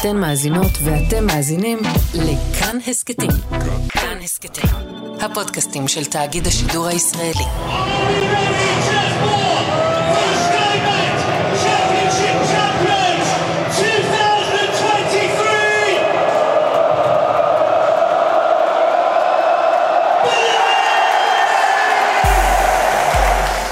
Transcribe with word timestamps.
אתן 0.00 0.16
מאזינות 0.16 0.72
ואתם 0.84 1.26
מאזינים 1.26 1.78
לכאן 2.14 2.78
הסכתים. 2.86 3.30
כאן 3.88 4.18
הסכתים, 4.24 4.70
הפודקאסטים 5.20 5.88
של 5.88 6.04
תאגיד 6.04 6.46
השידור 6.46 6.86
הישראלי. 6.86 7.44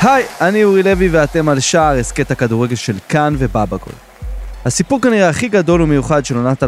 היי, 0.02 0.24
אני 0.40 0.64
אורי 0.64 0.82
לוי 0.82 1.08
ואתם 1.08 1.48
על 1.48 1.60
שער 1.60 1.98
הסכת 1.98 2.30
הכדורגל 2.30 2.76
של 2.76 2.96
כאן 3.08 3.34
ובבגול. 3.38 4.13
הסיפור 4.64 5.00
כנראה 5.00 5.28
הכי 5.28 5.48
גדול 5.48 5.82
ומיוחד 5.82 6.24
של 6.24 6.36
עונת 6.36 6.62
2022-2023 6.62 6.66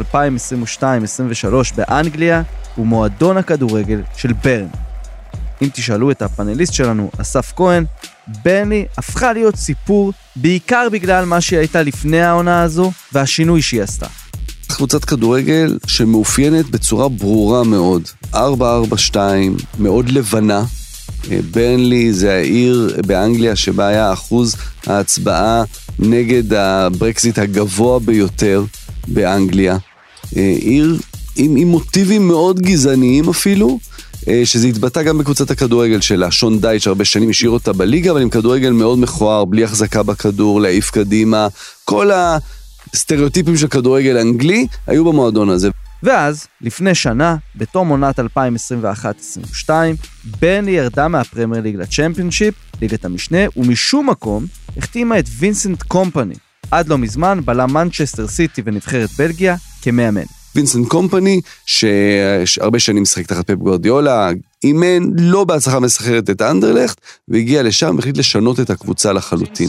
באנגליה 1.76 2.42
הוא 2.74 2.86
מועדון 2.86 3.36
הכדורגל 3.36 4.00
של 4.16 4.32
ברן. 4.32 4.66
אם 5.62 5.68
תשאלו 5.72 6.10
את 6.10 6.22
הפאנליסט 6.22 6.72
שלנו, 6.72 7.10
אסף 7.20 7.52
כהן, 7.56 7.84
ברני 8.44 8.84
הפכה 8.98 9.32
להיות 9.32 9.56
סיפור 9.56 10.12
בעיקר 10.36 10.88
בגלל 10.92 11.24
מה 11.24 11.40
שהיא 11.40 11.58
הייתה 11.58 11.82
לפני 11.82 12.20
העונה 12.20 12.62
הזו 12.62 12.92
והשינוי 13.12 13.62
שהיא 13.62 13.82
עשתה. 13.82 14.06
קבוצת 14.66 15.04
כדורגל 15.04 15.78
שמאופיינת 15.86 16.70
בצורה 16.70 17.08
ברורה 17.08 17.64
מאוד. 17.64 18.02
4-4-2, 18.34 18.36
מאוד 19.78 20.08
לבנה. 20.08 20.64
ברנלי 21.50 22.12
זה 22.12 22.32
העיר 22.32 22.96
באנגליה 23.06 23.56
שבה 23.56 23.86
היה 23.86 24.12
אחוז 24.12 24.56
ההצבעה 24.86 25.64
נגד 25.98 26.54
הברקזיט 26.54 27.38
הגבוה 27.38 27.98
ביותר 27.98 28.64
באנגליה. 29.08 29.76
עיר 30.34 30.96
עם, 31.36 31.56
עם 31.56 31.68
מוטיבים 31.68 32.28
מאוד 32.28 32.60
גזעניים 32.60 33.28
אפילו, 33.28 33.78
שזה 34.44 34.66
התבטא 34.66 35.02
גם 35.02 35.18
בקבוצת 35.18 35.50
הכדורגל 35.50 36.00
שלה. 36.00 36.30
שון 36.30 36.60
דייץ' 36.60 36.86
הרבה 36.86 37.04
שנים 37.04 37.30
השאיר 37.30 37.50
אותה 37.50 37.72
בליגה, 37.72 38.10
אבל 38.10 38.22
עם 38.22 38.30
כדורגל 38.30 38.70
מאוד 38.70 38.98
מכוער, 38.98 39.44
בלי 39.44 39.64
החזקה 39.64 40.02
בכדור, 40.02 40.60
להעיף 40.60 40.90
קדימה. 40.90 41.48
כל 41.84 42.10
הסטריאוטיפים 42.94 43.56
של 43.56 43.68
כדורגל 43.68 44.16
אנגלי 44.18 44.66
היו 44.86 45.04
במועדון 45.04 45.50
הזה. 45.50 45.70
ואז, 46.06 46.46
לפני 46.60 46.94
שנה, 46.94 47.36
בתום 47.56 47.88
עונת 47.88 48.18
2021-2022, 48.18 49.70
ברנלי 50.40 50.70
ירדה 50.70 51.08
מהפרמייר 51.08 51.62
ליג 51.62 51.76
לצ'מפיונשיפ, 51.76 52.54
ליגת 52.82 53.04
המשנה, 53.04 53.38
ומשום 53.56 54.10
מקום 54.10 54.44
החתימה 54.76 55.18
את 55.18 55.24
וינסנט 55.38 55.82
קומפני, 55.82 56.34
עד 56.70 56.88
לא 56.88 56.98
מזמן 56.98 57.40
בלם 57.44 57.72
מנצ'סטר 57.72 58.28
סיטי 58.28 58.62
ונבחרת 58.64 59.08
בלגיה, 59.18 59.56
כמאמן. 59.82 60.22
וינסנט 60.56 60.88
קומפני, 60.88 61.40
שהרבה 61.66 62.78
שנים 62.78 63.02
משחק 63.02 63.26
תחת 63.26 63.46
פפ 63.50 63.54
גורדיולה, 63.54 64.30
אימן 64.64 65.02
לא 65.18 65.44
בהצלחה 65.44 65.80
מסחררת 65.80 66.30
את 66.30 66.42
אנדרלכט, 66.42 67.00
והגיע 67.28 67.62
לשם 67.62 67.96
והחליט 67.96 68.18
לשנות 68.18 68.60
את 68.60 68.70
הקבוצה 68.70 69.12
לחלוטין. 69.12 69.68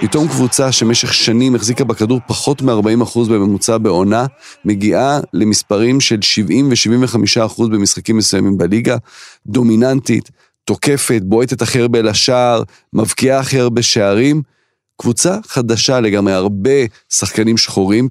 פתאום 0.00 0.28
קבוצה 0.28 0.72
שמשך 0.72 1.14
שנים 1.14 1.54
החזיקה 1.54 1.84
בכדור 1.84 2.20
פחות 2.26 2.62
מ-40% 2.62 3.18
בממוצע 3.30 3.78
בעונה, 3.78 4.26
מגיעה 4.64 5.20
למספרים 5.32 6.00
של 6.00 6.22
70 6.22 6.70
ו-75% 6.70 7.62
במשחקים 7.62 8.16
מסוימים 8.16 8.58
בליגה, 8.58 8.96
דומיננטית. 9.46 10.30
תוקפת, 10.64 11.22
בועטת 11.22 11.62
הכי 11.62 11.80
הרבה 11.80 12.02
לשער, 12.02 12.62
מבקיעה 12.92 13.38
הכי 13.38 13.60
הרבה 13.60 13.82
שערים. 13.82 14.53
קבוצה 15.00 15.38
חדשה 15.46 16.00
לגמרי, 16.00 16.32
הרבה 16.32 16.70
שחקנים 17.08 17.56
שחורים, 17.56 18.08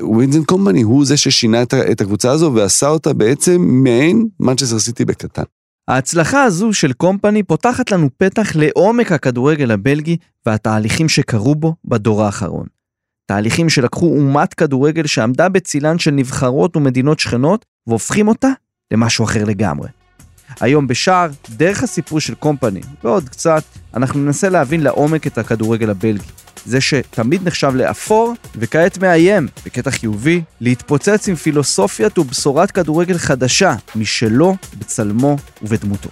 ווינזן 0.00 0.44
קומפני 0.44 0.82
הוא 0.82 1.04
זה 1.06 1.16
ששינה 1.16 1.62
את 1.62 2.00
הקבוצה 2.00 2.30
הזו 2.30 2.52
ועשה 2.54 2.88
אותה 2.88 3.12
בעצם 3.12 3.60
מעין 3.60 4.26
מנצ'סטר 4.40 4.78
סיטי 4.78 5.04
בקטן. 5.04 5.42
ההצלחה 5.88 6.42
הזו 6.42 6.72
של 6.72 6.92
קומפני 6.92 7.42
פותחת 7.42 7.90
לנו 7.90 8.08
פתח 8.18 8.56
לעומק 8.56 9.12
הכדורגל 9.12 9.70
הבלגי 9.70 10.16
והתהליכים 10.46 11.08
שקרו 11.08 11.54
בו 11.54 11.74
בדור 11.84 12.22
האחרון. 12.22 12.66
תהליכים 13.26 13.68
שלקחו 13.68 14.06
אומת 14.06 14.54
כדורגל 14.54 15.06
שעמדה 15.06 15.48
בצילן 15.48 15.98
של 15.98 16.10
נבחרות 16.10 16.76
ומדינות 16.76 17.20
שכנות 17.20 17.64
והופכים 17.86 18.28
אותה 18.28 18.48
למשהו 18.92 19.24
אחר 19.24 19.44
לגמרי. 19.44 19.88
היום 20.60 20.86
בשער, 20.86 21.30
דרך 21.50 21.82
הסיפור 21.82 22.20
של 22.20 22.34
קומפני, 22.34 22.80
ועוד 23.04 23.28
קצת, 23.28 23.62
אנחנו 23.94 24.20
ננסה 24.20 24.48
להבין 24.48 24.82
לעומק 24.82 25.26
את 25.26 25.38
הכדורגל 25.38 25.90
הבלגי. 25.90 26.24
זה 26.66 26.80
שתמיד 26.80 27.46
נחשב 27.46 27.72
לאפור, 27.74 28.34
וכעת 28.56 28.98
מאיים, 28.98 29.48
בקטע 29.66 29.90
חיובי, 29.90 30.42
להתפוצץ 30.60 31.28
עם 31.28 31.34
פילוסופיית 31.34 32.18
ובשורת 32.18 32.70
כדורגל 32.70 33.18
חדשה, 33.18 33.74
משלו, 33.96 34.56
בצלמו 34.78 35.36
ובדמותו. 35.62 36.08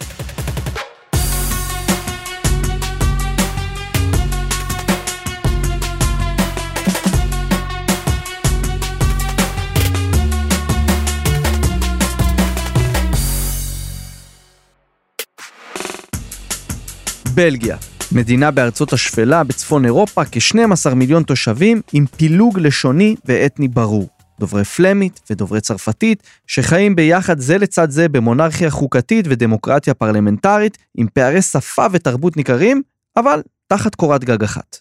בלגיה, 17.34 17.76
מדינה 18.12 18.50
בארצות 18.50 18.92
השפלה 18.92 19.44
בצפון 19.44 19.84
אירופה, 19.84 20.24
כ-12 20.24 20.94
מיליון 20.94 21.22
תושבים 21.22 21.80
עם 21.92 22.06
פילוג 22.16 22.58
לשוני 22.58 23.16
ואתני 23.24 23.68
ברור. 23.68 24.08
דוברי 24.40 24.64
פלמית 24.64 25.20
ודוברי 25.30 25.60
צרפתית, 25.60 26.22
שחיים 26.46 26.96
ביחד 26.96 27.38
זה 27.38 27.58
לצד 27.58 27.90
זה 27.90 28.08
במונרכיה 28.08 28.70
חוקתית 28.70 29.24
ודמוקרטיה 29.28 29.94
פרלמנטרית, 29.94 30.78
עם 30.96 31.06
פערי 31.14 31.42
שפה 31.42 31.86
ותרבות 31.92 32.36
ניכרים, 32.36 32.82
אבל 33.16 33.42
תחת 33.66 33.94
קורת 33.94 34.24
גג 34.24 34.42
אחת. 34.42 34.76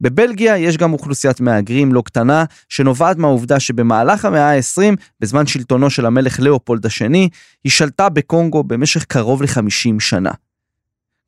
בבלגיה 0.00 0.58
יש 0.58 0.76
גם 0.76 0.92
אוכלוסיית 0.92 1.40
מהגרים 1.40 1.92
לא 1.92 2.02
קטנה, 2.06 2.44
שנובעת 2.68 3.16
מהעובדה 3.16 3.60
שבמהלך 3.60 4.24
המאה 4.24 4.56
ה-20, 4.56 4.96
בזמן 5.20 5.46
שלטונו 5.46 5.90
של 5.90 6.06
המלך 6.06 6.40
לאופולד 6.40 6.86
השני, 6.86 7.28
היא 7.64 7.72
שלטה 7.72 8.08
בקונגו 8.08 8.64
במשך 8.64 9.04
קרוב 9.04 9.42
ל-50 9.42 10.00
שנה. 10.00 10.30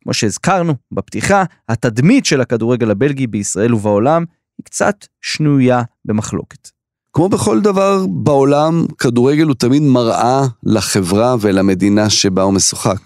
כמו 0.03 0.15
שהזכרנו 0.15 0.75
בפתיחה, 0.93 1.45
התדמית 1.69 2.27
של 2.27 2.41
הכדורגל 2.41 2.91
הבלגי 2.91 3.27
בישראל 3.27 3.75
ובעולם 3.75 4.25
היא 4.59 4.65
קצת 4.65 5.07
שנויה 5.21 5.83
במחלוקת. 6.05 6.69
כמו 7.13 7.29
בכל 7.29 7.61
דבר 7.61 8.07
בעולם, 8.07 8.87
כדורגל 8.99 9.47
הוא 9.47 9.55
תמיד 9.55 9.83
מראה 9.83 10.47
לחברה 10.63 11.37
ולמדינה 11.41 12.11
שבה 12.11 12.43
הוא 12.43 12.53
משוחק. 12.53 12.99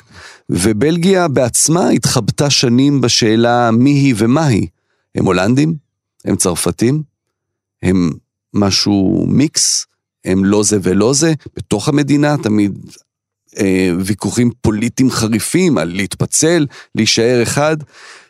ובלגיה 0.50 1.28
בעצמה 1.28 1.88
התחבטה 1.88 2.50
שנים 2.50 3.00
בשאלה 3.00 3.70
מי 3.70 3.90
היא 3.90 4.14
ומה 4.18 4.46
היא. 4.46 4.66
הם 5.14 5.24
הולנדים? 5.24 5.74
הם 6.24 6.36
צרפתים? 6.36 7.02
הם 7.82 8.10
משהו 8.54 9.26
מיקס? 9.28 9.86
הם 10.24 10.44
לא 10.44 10.62
זה 10.62 10.78
ולא 10.82 11.12
זה? 11.14 11.34
בתוך 11.56 11.88
המדינה 11.88 12.36
תמיד 12.42 12.78
אה, 13.60 13.90
ויכוחים 14.00 14.50
פוליטיים 14.60 15.10
חריפים 15.10 15.78
על 15.78 15.88
להתפצל, 15.88 16.66
להישאר 16.94 17.42
אחד, 17.42 17.76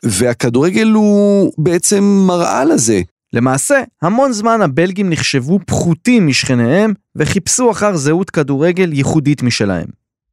והכדורגל 0.03 0.89
הוא 0.89 1.53
בעצם 1.59 2.05
מראה 2.27 2.65
לזה. 2.65 3.01
למעשה, 3.33 3.83
המון 4.03 4.33
זמן 4.33 4.63
הבלגים 4.63 5.11
נחשבו 5.11 5.59
פחותים 5.67 6.27
משכניהם 6.27 6.95
וחיפשו 7.17 7.71
אחר 7.71 7.97
זהות 7.97 8.31
כדורגל 8.31 8.93
ייחודית 8.93 9.43
משלהם. 9.43 9.87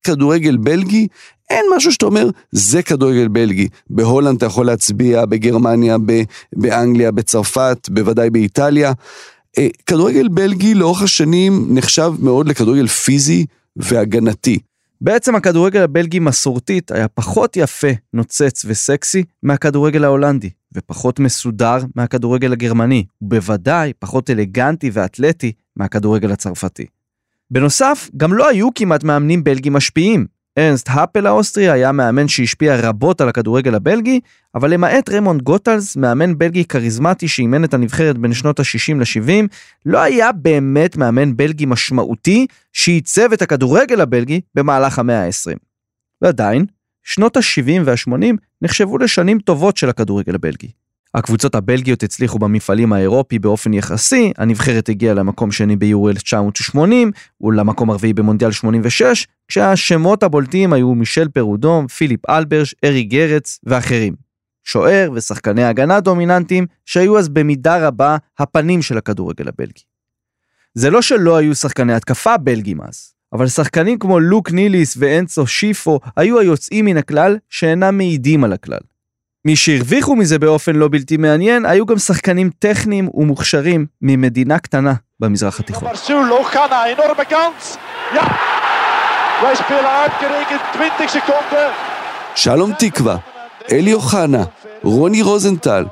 כדורגל 0.03 0.57
בלגי, 0.57 1.07
אין 1.49 1.65
משהו 1.75 1.91
שאתה 1.91 2.05
אומר, 2.05 2.29
זה 2.51 2.83
כדורגל 2.83 3.27
בלגי. 3.27 3.67
בהולנד 3.89 4.37
אתה 4.37 4.45
יכול 4.45 4.65
להצביע, 4.65 5.25
בגרמניה, 5.25 5.97
באנגליה, 6.55 7.11
בצרפת, 7.11 7.89
בוודאי 7.91 8.29
באיטליה. 8.29 8.91
אה, 9.57 9.67
כדורגל 9.85 10.27
בלגי 10.27 10.73
לאורך 10.73 11.01
השנים 11.01 11.67
נחשב 11.69 12.11
מאוד 12.19 12.47
לכדורגל 12.47 12.87
פיזי 12.87 13.45
והגנתי. 13.75 14.59
בעצם 15.03 15.35
הכדורגל 15.35 15.81
הבלגי 15.81 16.19
מסורתית 16.19 16.91
היה 16.91 17.07
פחות 17.07 17.57
יפה, 17.57 17.87
נוצץ 18.13 18.65
וסקסי 18.65 19.23
מהכדורגל 19.43 20.03
ההולנדי, 20.03 20.49
ופחות 20.73 21.19
מסודר 21.19 21.77
מהכדורגל 21.95 22.53
הגרמני, 22.53 23.05
ובוודאי 23.21 23.93
פחות 23.99 24.29
אלגנטי 24.29 24.89
ואתלטי 24.93 25.51
מהכדורגל 25.75 26.31
הצרפתי. 26.31 26.85
בנוסף, 27.51 28.09
גם 28.17 28.33
לא 28.33 28.49
היו 28.49 28.69
כמעט 28.75 29.03
מאמנים 29.03 29.43
בלגים 29.43 29.73
משפיעים. 29.73 30.25
ארנסט 30.57 30.89
האפל 30.89 31.27
האוסטרי 31.27 31.69
היה 31.69 31.91
מאמן 31.91 32.27
שהשפיע 32.27 32.75
רבות 32.75 33.21
על 33.21 33.29
הכדורגל 33.29 33.75
הבלגי, 33.75 34.19
אבל 34.55 34.73
למעט 34.73 35.09
רמונד 35.09 35.41
גוטלס, 35.41 35.95
מאמן 35.95 36.37
בלגי 36.37 36.65
כריזמטי 36.65 37.27
שאימן 37.27 37.63
את 37.63 37.73
הנבחרת 37.73 38.17
בין 38.17 38.33
שנות 38.33 38.59
ה-60 38.59 38.95
ל-70, 38.95 39.47
לא 39.85 39.99
היה 39.99 40.31
באמת 40.31 40.97
מאמן 40.97 41.37
בלגי 41.37 41.65
משמעותי 41.65 42.47
שעיצב 42.73 43.33
את 43.33 43.41
הכדורגל 43.41 44.01
הבלגי 44.01 44.41
במהלך 44.55 44.99
המאה 44.99 45.25
ה-20. 45.25 45.57
ועדיין, 46.21 46.65
שנות 47.03 47.37
ה-70 47.37 47.81
וה-80 47.85 48.35
נחשבו 48.61 48.97
לשנים 48.97 49.39
טובות 49.39 49.77
של 49.77 49.89
הכדורגל 49.89 50.35
הבלגי. 50.35 50.82
הקבוצות 51.15 51.55
הבלגיות 51.55 52.03
הצליחו 52.03 52.39
במפעלים 52.39 52.93
האירופי 52.93 53.39
באופן 53.39 53.73
יחסי, 53.73 54.31
הנבחרת 54.37 54.89
הגיעה 54.89 55.13
למקום 55.13 55.51
שני 55.51 55.75
ביורו 55.75 56.09
1980 56.09 57.11
ולמקום 57.41 57.89
הרביעי 57.89 58.13
במונדיאל 58.13 58.51
86, 58.51 59.27
כשהשמות 59.47 60.23
הבולטים 60.23 60.73
היו 60.73 60.95
מישל 60.95 61.27
פרודום, 61.27 61.87
פיליפ 61.87 62.29
אלברט, 62.29 62.75
אריק 62.85 63.03
גרץ 63.03 63.59
ואחרים. 63.63 64.13
שוער 64.63 65.11
ושחקני 65.13 65.63
הגנה 65.63 65.99
דומיננטיים 65.99 66.65
שהיו 66.85 67.19
אז 67.19 67.29
במידה 67.29 67.87
רבה 67.87 68.17
הפנים 68.39 68.81
של 68.81 68.97
הכדורגל 68.97 69.47
הבלגי. 69.47 69.83
זה 70.73 70.89
לא 70.89 71.01
שלא 71.01 71.37
היו 71.37 71.55
שחקני 71.55 71.93
התקפה 71.93 72.37
בלגים 72.37 72.81
אז, 72.81 73.13
אבל 73.33 73.47
שחקנים 73.47 73.99
כמו 73.99 74.19
לוק 74.19 74.51
ניליס 74.51 74.95
ואנצו 74.99 75.47
שיפו 75.47 75.99
היו 76.15 76.39
היוצאים 76.39 76.85
מן 76.85 76.97
הכלל 76.97 77.37
שאינם 77.49 77.97
מעידים 77.97 78.43
על 78.43 78.53
הכלל. 78.53 78.92
מי 79.45 79.55
שהרוויחו 79.55 80.15
מזה 80.15 80.39
באופן 80.39 80.75
לא 80.75 80.87
בלתי 80.91 81.17
מעניין 81.17 81.65
היו 81.65 81.85
גם 81.85 81.97
שחקנים 81.97 82.49
טכניים 82.59 83.09
ומוכשרים 83.13 83.85
ממדינה 84.01 84.59
קטנה 84.59 84.93
במזרח 85.19 85.59
התיכון. 85.59 85.89
שלום 92.35 92.71
תקווה, 92.79 93.17
אלי 93.71 93.93
אוחנה, 93.93 94.43
רוני 94.83 95.21
רוזנטל, 95.21 95.85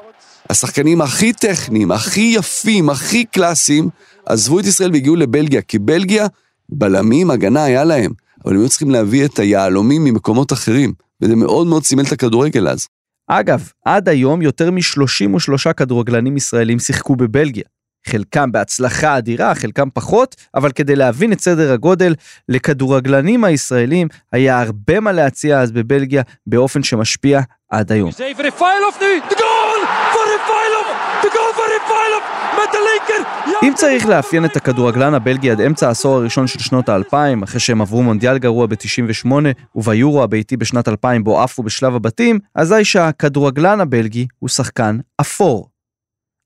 השחקנים 0.49 1.01
הכי 1.01 1.33
טכניים, 1.33 1.91
הכי 1.91 2.33
יפים, 2.35 2.89
הכי 2.89 3.25
קלאסיים, 3.25 3.89
עזבו 4.25 4.59
את 4.59 4.65
ישראל 4.65 4.91
והגיעו 4.91 5.15
לבלגיה, 5.15 5.61
כי 5.61 5.79
בלגיה, 5.79 6.27
בלמים, 6.69 7.31
הגנה 7.31 7.63
היה 7.63 7.83
להם, 7.83 8.11
אבל 8.45 8.53
הם 8.53 8.59
היו 8.59 8.69
צריכים 8.69 8.91
להביא 8.91 9.25
את 9.25 9.39
היהלומים 9.39 10.03
ממקומות 10.03 10.53
אחרים, 10.53 10.93
וזה 11.21 11.35
מאוד 11.35 11.67
מאוד 11.67 11.83
סימל 11.83 12.03
את 12.03 12.11
הכדורגל 12.11 12.67
אז. 12.67 12.87
אגב, 13.33 13.71
עד 13.85 14.09
היום 14.09 14.41
יותר 14.41 14.71
מ-33 14.71 15.73
כדורגלנים 15.73 16.37
ישראלים 16.37 16.79
שיחקו 16.79 17.15
בבלגיה. 17.15 17.63
חלקם 18.07 18.51
בהצלחה 18.51 19.17
אדירה, 19.17 19.55
חלקם 19.55 19.87
פחות, 19.93 20.35
אבל 20.55 20.71
כדי 20.71 20.95
להבין 20.95 21.33
את 21.33 21.41
סדר 21.41 21.71
הגודל, 21.73 22.15
לכדורגלנים 22.49 23.43
הישראלים 23.43 24.07
היה 24.31 24.61
הרבה 24.61 24.99
מה 24.99 25.11
להציע 25.11 25.59
אז 25.59 25.71
בבלגיה 25.71 26.21
באופן 26.47 26.83
שמשפיע 26.83 27.41
עד 27.69 27.91
היום. 27.91 28.11
אם 33.63 33.73
צריך 33.75 34.05
לאפיין 34.05 34.45
את 34.45 34.55
הכדורגלן 34.55 35.13
הבלגי 35.13 35.51
עד 35.51 35.61
אמצע 35.61 35.87
העשור 35.87 36.15
הראשון 36.15 36.47
של 36.47 36.59
שנות 36.59 36.89
האלפיים, 36.89 37.43
אחרי 37.43 37.59
שהם 37.59 37.81
עברו 37.81 38.03
מונדיאל 38.03 38.37
גרוע 38.37 38.67
ב-98 38.67 39.31
וביורו 39.75 40.23
הביתי 40.23 40.57
בשנת 40.57 40.87
2000 40.87 41.23
בו 41.23 41.41
עפו 41.41 41.63
בשלב 41.63 41.95
הבתים, 41.95 42.39
אזי 42.55 42.85
שהכדורגלן 42.85 43.81
הבלגי 43.81 44.27
הוא 44.39 44.49
שחקן 44.49 44.97
אפור. 45.21 45.70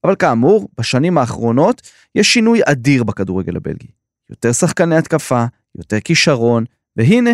אבל 0.06 0.16
כאמור, 0.16 0.70
בשנים 0.78 1.18
האחרונות 1.18 1.82
יש 2.16 2.34
שינוי 2.34 2.60
אדיר 2.66 3.04
בכדורגל 3.04 3.56
הבלגי. 3.56 3.88
יותר 4.30 4.52
שחקני 4.52 4.98
התקפה, 4.98 5.46
יותר 5.78 6.00
כישרון, 6.00 6.66
והנה, 6.98 7.30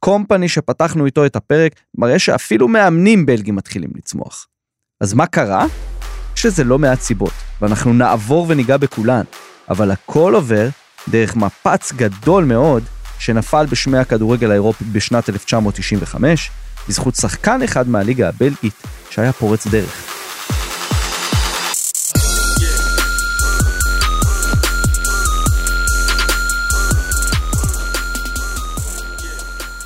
קומפני 0.00 0.48
שפתחנו 0.48 1.06
איתו 1.06 1.26
את 1.26 1.36
הפרק 1.36 1.72
מראה 1.98 2.18
שאפילו 2.18 2.68
מאמנים 2.68 3.26
בלגים 3.26 3.56
מתחילים 3.56 3.90
לצמוח. 3.96 4.46
אז 5.00 5.14
מה 5.14 5.26
קרה? 5.26 5.66
שזה 6.34 6.64
לא 6.64 6.78
מעט 6.78 7.00
סיבות, 7.00 7.32
ואנחנו 7.60 7.92
נעבור 7.92 8.46
וניגע 8.48 8.76
בכולן, 8.76 9.24
אבל 9.68 9.90
הכל 9.90 10.34
עובר 10.34 10.68
דרך 11.08 11.36
מפץ 11.36 11.92
גדול 11.92 12.44
מאוד 12.44 12.82
שנפל 13.18 13.66
בשמי 13.66 13.98
הכדורגל 13.98 14.50
האירופי 14.50 14.84
בשנת 14.84 15.28
1995, 15.28 16.50
בזכות 16.88 17.14
שחקן 17.14 17.62
אחד 17.62 17.88
מהליגה 17.88 18.28
הבלגית 18.28 18.82
שהיה 19.10 19.32
פורץ 19.32 19.66
דרך. 19.66 20.21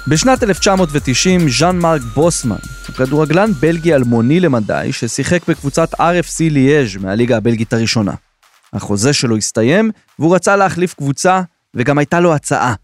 בשנת 0.09 0.43
1990 0.43 1.49
ז'אן 1.49 1.79
מרק 1.79 2.03
בוסמן, 2.03 2.57
הוא 2.89 2.97
כדורגלן 2.97 3.51
בלגי 3.61 3.95
אלמוני 3.95 4.41
למדי 4.41 4.89
ששיחק 4.93 5.49
בקבוצת 5.49 5.95
RFC 5.95 6.41
ליאז' 6.41 6.97
מהליגה 6.97 7.37
הבלגית 7.37 7.73
הראשונה. 7.73 8.15
החוזה 8.73 9.13
שלו 9.13 9.37
הסתיים 9.37 9.91
והוא 10.19 10.35
רצה 10.35 10.57
להחליף 10.57 10.95
קבוצה 10.95 11.43
וגם 11.75 11.99
הייתה 11.99 12.21
לו 12.21 12.35
הצעה. 12.35 12.75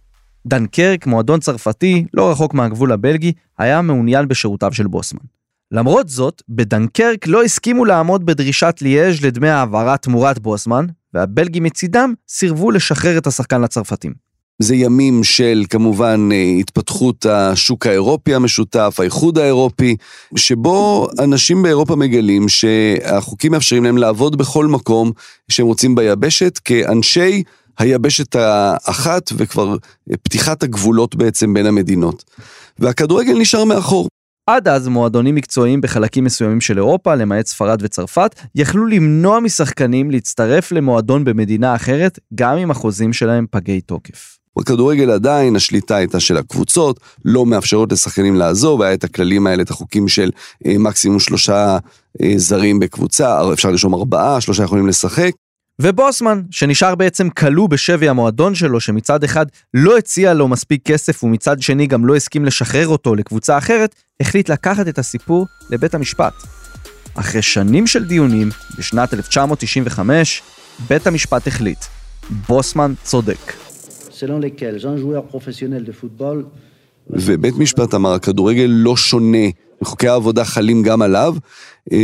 דנקרק, 0.46 1.06
מועדון 1.06 1.40
צרפתי, 1.40 2.06
לא 2.14 2.30
רחוק 2.30 2.54
מהגבול 2.54 2.92
הבלגי, 2.92 3.32
היה 3.58 3.82
מעוניין 3.82 4.28
בשירותיו 4.28 4.72
של 4.72 4.86
בוסמן. 4.86 5.24
למרות 5.72 6.08
זאת, 6.08 6.42
בדנקרק 6.48 7.26
לא 7.26 7.42
הסכימו 7.42 7.84
לעמוד 7.84 8.26
בדרישת 8.26 8.78
ליאז' 8.80 9.24
לדמי 9.24 9.48
העברה 9.48 9.96
תמורת 9.96 10.38
בוסמן, 10.38 10.86
והבלגים 11.14 11.62
מצידם 11.62 12.14
סירבו 12.28 12.70
לשחרר 12.70 13.19
את 13.19 13.26
השחקן 13.26 13.60
לצרפתים. 13.60 14.31
זה 14.62 14.74
ימים 14.74 15.24
של 15.24 15.64
כמובן 15.70 16.28
אה, 16.32 16.56
התפתחות 16.60 17.26
השוק 17.26 17.86
האירופי 17.86 18.34
המשותף, 18.34 18.96
האיחוד 18.98 19.38
האירופי, 19.38 19.96
שבו 20.36 21.08
אנשים 21.18 21.62
באירופה 21.62 21.96
מגלים 21.96 22.48
שהחוקים 22.48 23.52
מאפשרים 23.52 23.84
להם 23.84 23.96
לעבוד 23.96 24.38
בכל 24.38 24.66
מקום 24.66 25.12
שהם 25.48 25.66
רוצים 25.66 25.94
ביבשת 25.94 26.58
כאנשי 26.58 27.42
היבשת 27.78 28.36
האחת 28.36 29.30
וכבר 29.36 29.76
פתיחת 30.22 30.62
הגבולות 30.62 31.14
בעצם 31.14 31.54
בין 31.54 31.66
המדינות. 31.66 32.24
והכדורגל 32.78 33.38
נשאר 33.38 33.64
מאחור. 33.64 34.08
עד 34.46 34.68
אז 34.68 34.88
מועדונים 34.88 35.34
מקצועיים 35.34 35.80
בחלקים 35.80 36.24
מסוימים 36.24 36.60
של 36.60 36.78
אירופה, 36.78 37.14
למעט 37.14 37.46
ספרד 37.46 37.78
וצרפת, 37.82 38.40
יכלו 38.54 38.86
למנוע 38.86 39.40
משחקנים 39.40 40.10
להצטרף 40.10 40.72
למועדון 40.72 41.24
במדינה 41.24 41.74
אחרת, 41.74 42.18
גם 42.34 42.56
אם 42.56 42.70
החוזים 42.70 43.12
שלהם 43.12 43.46
פגי 43.50 43.80
תוקף. 43.80 44.41
בכדורגל 44.58 45.10
עדיין 45.10 45.56
השליטה 45.56 45.96
הייתה 45.96 46.20
של 46.20 46.37
הקבוצות, 46.37 47.00
לא 47.25 47.46
מאפשרות 47.46 47.93
לשחקנים 47.93 48.37
לעזוב, 48.37 48.82
היה 48.82 48.94
את 48.94 49.04
הכללים 49.04 49.46
האלה, 49.46 49.62
את 49.62 49.70
החוקים 49.70 50.08
של 50.08 50.31
אה, 50.66 50.78
מקסימום 50.78 51.20
שלושה 51.20 51.78
אה, 52.22 52.32
זרים 52.37 52.78
בקבוצה, 52.78 53.52
אפשר 53.52 53.70
לרשום 53.70 53.94
ארבעה, 53.94 54.40
שלושה 54.40 54.62
יכולים 54.62 54.88
לשחק. 54.88 55.31
ובוסמן, 55.81 56.43
שנשאר 56.50 56.94
בעצם 56.94 57.31
כלוא 57.31 57.69
בשבי 57.69 58.08
המועדון 58.08 58.54
שלו, 58.54 58.81
שמצד 58.81 59.25
אחד 59.25 59.46
לא 59.75 59.99
הציע 59.99 60.34
לו 60.34 60.49
מספיק 60.49 60.82
כסף 60.84 61.25
ומצד 61.25 61.62
שני 61.62 61.87
גם 61.87 62.06
לא 62.06 62.16
הסכים 62.16 62.44
לשחרר 62.44 62.88
אותו 62.88 63.14
לקבוצה 63.14 63.58
אחרת, 63.58 63.94
החליט 64.20 64.48
לקחת 64.48 64.88
את 64.88 64.98
הסיפור 64.98 65.46
לבית 65.70 65.94
המשפט. 65.94 66.32
אחרי 67.15 67.43
שנים 67.43 67.86
של 67.86 68.05
דיונים, 68.05 68.50
בשנת 68.79 69.15
1995, 69.15 70.43
בית 70.88 71.06
המשפט 71.06 71.46
החליט, 71.46 71.84
בוסמן 72.48 72.94
צודק. 73.03 73.71
ובית 77.10 77.58
משפט 77.58 77.94
אמר, 77.94 78.12
הכדורגל 78.12 78.67
לא 78.69 78.96
שונה, 78.96 79.46
וחוקי 79.82 80.08
העבודה 80.08 80.44
חלים 80.44 80.82
גם 80.82 81.02
עליו, 81.02 81.34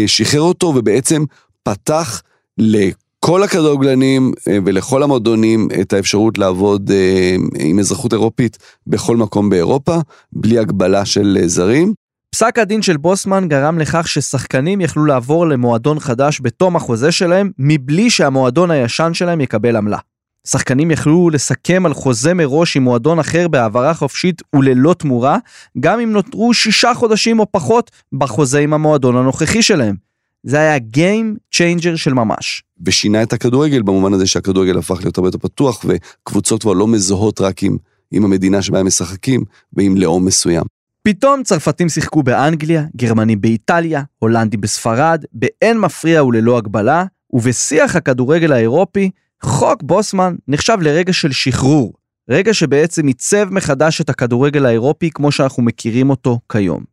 שחרר 0.07 0.41
אותו 0.41 0.67
ובעצם 0.67 1.25
פתח 1.63 2.23
לכל 2.59 3.43
הכדורגלנים 3.43 4.33
ולכל 4.65 5.03
המועדונים 5.03 5.69
את 5.81 5.93
האפשרות 5.93 6.39
לעבוד 6.39 6.91
עם 7.59 7.79
אזרחות 7.79 8.13
אירופית 8.13 8.59
בכל 8.87 9.17
מקום 9.17 9.51
באירופה, 9.51 9.97
בלי 10.33 10.59
הגבלה 10.59 11.05
של 11.05 11.39
זרים. 11.47 11.95
פסק 12.35 12.59
הדין 12.59 12.83
של 12.83 12.97
בוסמן 12.97 13.49
גרם 13.49 13.79
לכך 13.79 14.09
ששחקנים 14.09 14.81
יכלו 14.81 15.05
לעבור 15.05 15.47
למועדון 15.47 16.01
חדש 16.01 16.41
בתום 16.43 16.77
החוזה 16.77 17.13
שלהם, 17.13 17.51
מבלי 17.59 18.11
שהמועדון 18.11 18.71
הישן 18.71 19.11
שלהם 19.15 19.41
יקבל 19.41 19.77
עמלה. 19.77 19.99
שחקנים 20.51 20.91
יכלו 20.91 21.31
לסכם 21.31 21.87
על 21.87 21.95
חוזה 21.95 22.35
מראש 22.35 22.77
עם 22.77 22.83
מועדון 22.83 23.19
אחר 23.19 23.49
בהעברה 23.49 23.95
חופשית 23.95 24.43
וללא 24.57 24.95
תמורה, 24.95 25.39
גם 25.81 26.01
אם 26.01 26.13
נותרו 26.13 26.55
שישה 26.55 26.95
חודשים 26.95 27.41
או 27.41 27.47
פחות 27.53 27.91
בחוזה 28.13 28.59
עם 28.59 28.73
המועדון 28.73 29.17
הנוכחי 29.17 29.63
שלהם. 29.63 29.95
זה 30.43 30.59
היה 30.59 30.77
Game 30.77 31.55
Changer 31.55 31.97
של 31.97 32.15
ממש. 32.15 32.63
ושינה 32.87 33.23
את 33.23 33.33
הכדורגל 33.33 33.83
במובן 33.83 34.13
הזה 34.13 34.27
שהכדורגל 34.27 34.79
הפך 34.79 34.99
להיות 35.01 35.19
הרבה 35.19 35.29
יותר 35.29 35.39
פתוח 35.39 35.85
וקבוצות 35.85 36.63
כבר 36.63 36.73
לא 36.73 36.87
מזוהות 36.87 37.41
רק 37.41 37.63
עם, 37.63 37.77
עם 38.11 38.25
המדינה 38.25 38.63
שבה 38.63 38.81
הם 38.81 38.87
משחקים 38.87 39.45
ועם 39.73 39.97
לאום 39.97 40.25
מסוים. 40.25 40.65
פתאום 41.03 41.43
צרפתים 41.43 41.89
שיחקו 41.89 42.23
באנגליה, 42.23 42.85
גרמנים 42.97 43.41
באיטליה, 43.41 44.03
הולנדים 44.19 44.61
בספרד, 44.61 45.25
באין 45.33 45.79
מפריע 45.79 46.25
וללא 46.25 46.59
הגבלה, 46.59 47.05
ובשיח 47.33 47.97
הכדורגל 47.97 48.53
האירופי 48.53 49.11
חוק 49.43 49.83
בוסמן 49.83 50.35
נחשב 50.49 50.79
לרגע 50.81 51.13
של 51.13 51.33
שחרור, 51.33 51.93
רגע 52.31 52.55
שבעצם 52.55 53.07
עיצב 53.07 53.51
מחדש 53.51 54.01
את 54.01 54.11
הכדורגל 54.11 54.67
האירופי 54.67 55.11
כמו 55.11 55.33
שאנחנו 55.33 55.63
מכירים 55.63 56.11
אותו 56.11 56.39
כיום. 56.53 56.85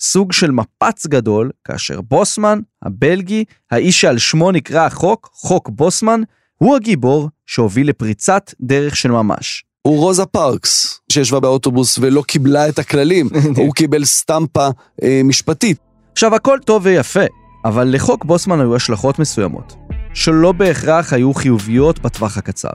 סוג 0.00 0.32
של 0.32 0.50
מפץ 0.50 1.06
גדול, 1.06 1.50
כאשר 1.64 2.00
בוסמן, 2.00 2.60
הבלגי, 2.82 3.44
האיש 3.70 4.00
שעל 4.00 4.18
שמו 4.18 4.52
נקרא 4.52 4.86
החוק, 4.86 5.30
חוק 5.32 5.68
בוסמן, 5.68 6.20
הוא 6.56 6.76
הגיבור 6.76 7.28
שהוביל 7.46 7.88
לפריצת 7.88 8.54
דרך 8.60 8.96
של 8.96 9.10
ממש. 9.10 9.64
הוא 9.82 9.98
רוזה 9.98 10.26
פארקס, 10.26 11.00
שישבה 11.12 11.40
באוטובוס 11.40 11.98
ולא 11.98 12.22
קיבלה 12.22 12.68
את 12.68 12.78
הכללים, 12.78 13.28
הוא 13.56 13.74
קיבל 13.74 14.04
סטמפה 14.04 14.68
אה, 15.02 15.20
משפטית. 15.24 15.78
עכשיו, 16.12 16.34
הכל 16.34 16.58
טוב 16.64 16.82
ויפה, 16.86 17.24
אבל 17.64 17.94
לחוק 17.94 18.24
בוסמן 18.24 18.60
היו 18.60 18.76
השלכות 18.76 19.18
מסוימות, 19.18 19.76
שלא 20.16 20.52
בהכרח 20.52 21.12
היו 21.12 21.34
חיוביות 21.34 21.98
בטווח 21.98 22.38
הקצר. 22.38 22.70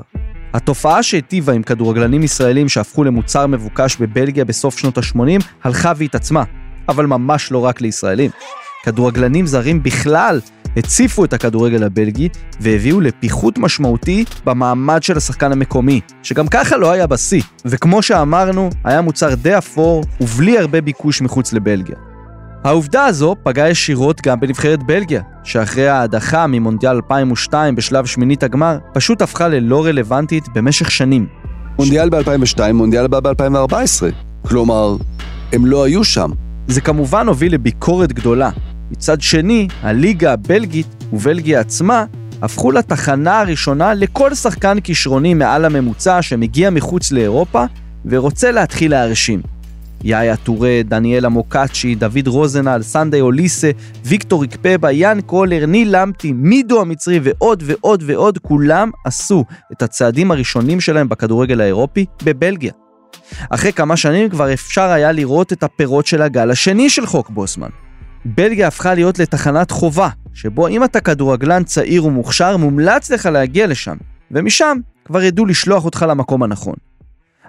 התופעה 0.54 1.04
שהיטיבה 1.04 1.54
עם 1.54 1.64
כדורגלנים 1.64 2.24
ישראלים 2.24 2.70
שהפכו 2.70 3.04
למוצר 3.04 3.48
מבוקש 3.48 3.98
בבלגיה 3.98 4.46
בסוף 4.46 4.78
שנות 4.78 4.98
ה-80 4.98 5.44
הלכה 5.64 5.94
והתעצמה, 5.96 6.44
אבל 6.90 7.06
ממש 7.06 7.52
לא 7.52 7.58
רק 7.58 7.82
לישראלים. 7.82 8.32
כדורגלנים 8.84 9.46
זרים 9.46 9.84
בכלל 9.84 10.40
הציפו 10.78 11.26
את 11.26 11.34
הכדורגל 11.34 11.84
הבלגי 11.84 12.30
והביאו 12.60 13.02
לפיחות 13.02 13.58
משמעותי 13.58 14.26
במעמד 14.46 15.04
של 15.04 15.18
השחקן 15.18 15.52
המקומי, 15.52 16.02
שגם 16.24 16.48
ככה 16.48 16.78
לא 16.78 16.92
היה 16.92 17.08
בשיא, 17.08 17.42
וכמו 17.66 18.02
שאמרנו, 18.02 18.70
היה 18.84 19.02
מוצר 19.02 19.36
די 19.36 19.58
אפור 19.58 20.04
ובלי 20.22 20.58
הרבה 20.58 20.82
ביקוש 20.82 21.22
מחוץ 21.22 21.54
לבלגיה. 21.54 22.11
העובדה 22.64 23.06
הזו 23.06 23.36
פגעה 23.44 23.70
ישירות 23.70 24.22
גם 24.22 24.40
בנבחרת 24.40 24.84
בלגיה, 24.84 25.22
שאחרי 25.44 25.88
ההדחה 25.88 26.48
ממונדיאל 26.48 26.96
2002 26.96 27.76
בשלב 27.76 28.06
שמינית 28.06 28.44
הגמר, 28.44 28.78
פשוט 28.94 29.22
הפכה 29.22 29.48
ללא 29.48 29.86
רלוונטית 29.86 30.44
במשך 30.56 30.92
שנים. 30.92 31.28
מונדיאל 31.80 32.10
ב-2002, 32.10 32.74
מונדיאל 32.74 33.08
בא 33.08 33.20
ב-2014. 33.20 33.76
כלומר, 34.48 34.96
הם 35.54 35.66
לא 35.66 35.84
היו 35.84 36.04
שם. 36.04 36.32
זה 36.68 36.82
כמובן 36.82 37.28
הוביל 37.28 37.54
לביקורת 37.54 38.14
גדולה. 38.14 38.50
מצד 38.92 39.22
שני, 39.22 39.68
הליגה 39.82 40.34
הבלגית 40.34 40.88
ובלגיה 41.14 41.60
עצמה 41.60 42.06
הפכו 42.42 42.72
לתחנה 42.72 43.40
הראשונה 43.40 43.94
לכל 43.94 44.34
שחקן 44.34 44.80
כישרוני 44.80 45.34
מעל 45.34 45.66
הממוצע 45.66 46.22
שמגיע 46.22 46.70
מחוץ 46.70 47.12
לאירופה 47.12 47.64
ורוצה 48.06 48.52
להתחיל 48.52 48.92
להרשים. 48.92 49.42
יאיה 50.04 50.36
טורה, 50.36 50.82
דניאלה 50.86 51.30
מוקאצ'י, 51.30 51.96
דוד 51.96 52.28
רוזנל, 52.28 52.82
סנדי 52.82 53.22
אוליסה, 53.22 53.72
ויקטור 54.06 54.44
איקפבה, 54.44 54.92
יאן 54.92 55.22
קולר, 55.22 55.66
ניל 55.66 56.02
למפטי, 56.02 56.32
מידו 56.32 56.82
המצרי 56.82 57.20
ועוד 57.24 57.64
ועוד 57.66 58.04
ועוד, 58.06 58.38
כולם 58.38 58.92
עשו 59.06 59.46
את 59.72 59.82
הצעדים 59.82 60.32
הראשונים 60.32 60.82
שלהם 60.82 61.10
בכדורגל 61.10 61.62
האירופי 61.62 62.06
בבלגיה. 62.24 62.72
אחרי 63.50 63.74
כמה 63.74 63.98
שנים 63.98 64.30
כבר 64.30 64.54
אפשר 64.54 64.90
היה 64.90 65.12
לראות 65.12 65.54
את 65.54 65.64
הפירות 65.64 66.06
של 66.06 66.22
הגל 66.22 66.52
השני 66.52 66.90
של 66.90 67.06
חוק 67.06 67.30
בוסמן. 67.30 67.70
בלגיה 68.26 68.68
הפכה 68.68 68.94
להיות 68.94 69.20
לתחנת 69.20 69.72
חובה, 69.72 70.10
שבו 70.34 70.68
אם 70.68 70.84
אתה 70.84 71.00
כדורגלן 71.00 71.64
צעיר 71.64 72.06
ומוכשר, 72.06 72.58
מומלץ 72.58 73.12
לך 73.12 73.26
להגיע 73.26 73.68
לשם, 73.68 73.96
ומשם 74.32 74.78
כבר 75.06 75.24
ידעו 75.24 75.46
לשלוח 75.46 75.86
אותך 75.86 76.06
למקום 76.10 76.44
הנכון. 76.44 76.91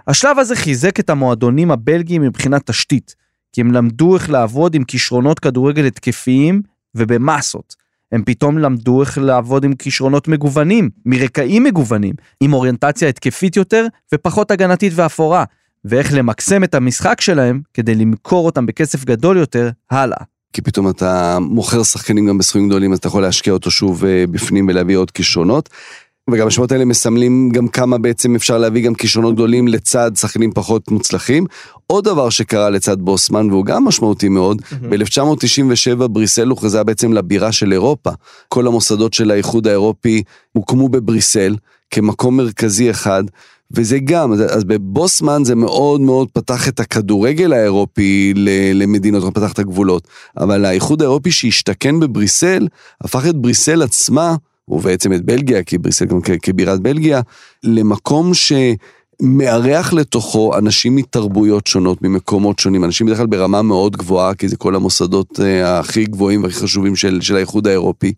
השלב 0.09 0.39
הזה 0.39 0.57
חיזק 0.57 1.01
את 1.01 1.11
המועדונים 1.11 1.71
הבלגיים 1.71 2.23
מבחינת 2.23 2.71
תשתית, 2.71 3.15
כי 3.53 3.61
הם 3.61 3.73
למדו 3.73 4.15
איך 4.15 4.31
לעבוד 4.31 4.75
עם 4.75 4.85
כישרונות 4.85 5.39
כדורגל 5.39 5.87
התקפיים 5.87 6.63
ובמסות. 6.95 7.83
הם 8.13 8.23
פתאום 8.25 8.59
למדו 8.59 9.01
איך 9.01 9.19
לעבוד 9.19 9.65
עם 9.65 9.75
כישרונות 9.75 10.29
מגוונים, 10.29 10.91
מרקעים 11.07 11.65
מגוונים, 11.65 12.15
עם 12.41 12.53
אוריינטציה 12.53 13.09
התקפית 13.09 13.57
יותר 13.57 13.87
ופחות 14.15 14.51
הגנתית 14.51 14.93
ואפורה, 14.97 15.45
ואיך 15.85 16.13
למקסם 16.15 16.65
את 16.65 16.75
המשחק 16.75 17.21
שלהם 17.21 17.61
כדי 17.75 17.95
למכור 17.95 18.47
אותם 18.47 18.67
בכסף 18.67 19.05
גדול 19.05 19.37
יותר 19.37 19.71
הלאה. 19.91 20.25
כי 20.53 20.63
פתאום 20.63 20.89
אתה 20.89 21.39
מוכר 21.41 21.83
שחקנים 21.83 22.27
גם 22.27 22.39
בסכומים 22.39 22.69
גדולים, 22.69 22.93
אז 22.93 22.99
אתה 22.99 23.07
יכול 23.07 23.23
להשקיע 23.23 23.53
אותו 23.53 23.71
שוב 23.71 24.05
אה, 24.05 24.25
בפנים 24.31 24.69
ולהביא 24.69 24.97
עוד 24.97 25.11
כישרונות. 25.11 25.69
וגם 26.31 26.47
השמות 26.47 26.73
האלה 26.73 26.85
מסמלים 26.85 27.51
גם 27.51 27.69
כמה 27.69 27.99
בעצם 27.99 28.35
אפשר 28.35 28.59
להביא 28.59 28.85
גם 28.87 28.95
כישרונות 28.95 29.35
גדולים 29.35 29.69
לצד 29.69 30.11
שחקנים 30.15 30.53
פחות 30.53 30.91
מוצלחים. 30.91 31.47
עוד 31.87 32.05
דבר 32.05 32.31
שקרה 32.31 32.71
לצד 32.71 33.01
בוסמן, 33.01 33.51
והוא 33.51 33.65
גם 33.65 33.85
משמעותי 33.85 34.29
מאוד, 34.29 34.61
mm-hmm. 34.61 34.87
ב-1997 34.89 36.09
בריסל 36.09 36.49
הוכרזה 36.49 36.85
בעצם 36.85 37.13
לבירה 37.13 37.53
של 37.53 37.73
אירופה. 37.73 38.11
כל 38.49 38.67
המוסדות 38.67 39.15
של 39.15 39.31
האיחוד 39.31 39.67
האירופי 39.67 40.23
הוקמו 40.53 40.89
בבריסל 40.89 41.57
כמקום 41.91 42.37
מרכזי 42.37 42.91
אחד, 42.91 43.25
וזה 43.71 43.99
גם, 43.99 44.33
אז 44.33 44.65
בבוסמן 44.65 45.45
זה 45.45 45.55
מאוד 45.55 46.01
מאוד 46.01 46.29
פתח 46.33 46.69
את 46.69 46.81
הכדורגל 46.81 47.53
האירופי 47.53 48.33
למדינות, 48.75 49.35
פתח 49.35 49.53
את 49.53 49.59
הגבולות. 49.59 50.09
אבל 50.37 50.65
האיחוד 50.65 51.03
האירופי 51.03 51.31
שהשתכן 51.31 52.01
בבריסל, 52.01 52.69
הפך 53.01 53.27
את 53.27 53.37
בריסל 53.37 53.83
עצמה, 53.83 54.37
ובעצם 54.73 55.13
את 55.13 55.25
בלגיה, 55.25 55.63
כי 55.63 55.79
בריסל 55.79 56.05
גם 56.05 56.21
כבירת 56.43 56.81
בלגיה, 56.81 57.21
למקום 57.65 58.35
ש... 58.35 58.53
מארח 59.23 59.93
לתוכו 59.93 60.59
אנשים 60.59 60.97
מתרבויות 60.97 61.67
שונות, 61.67 62.03
ממקומות 62.03 62.59
שונים, 62.59 62.85
אנשים 62.85 63.07
בדרך 63.07 63.19
כלל 63.19 63.27
ברמה 63.27 63.63
מאוד 63.63 63.97
גבוהה, 63.97 64.35
כי 64.35 64.49
זה 64.49 64.57
כל 64.57 64.75
המוסדות 64.75 65.41
אה, 65.41 65.79
הכי 65.79 66.05
גבוהים 66.05 66.43
והכי 66.43 66.55
חשובים 66.55 66.97
של, 66.97 67.21
של 67.21 67.37
האיחוד 67.37 67.67
האירופי. 67.67 68.13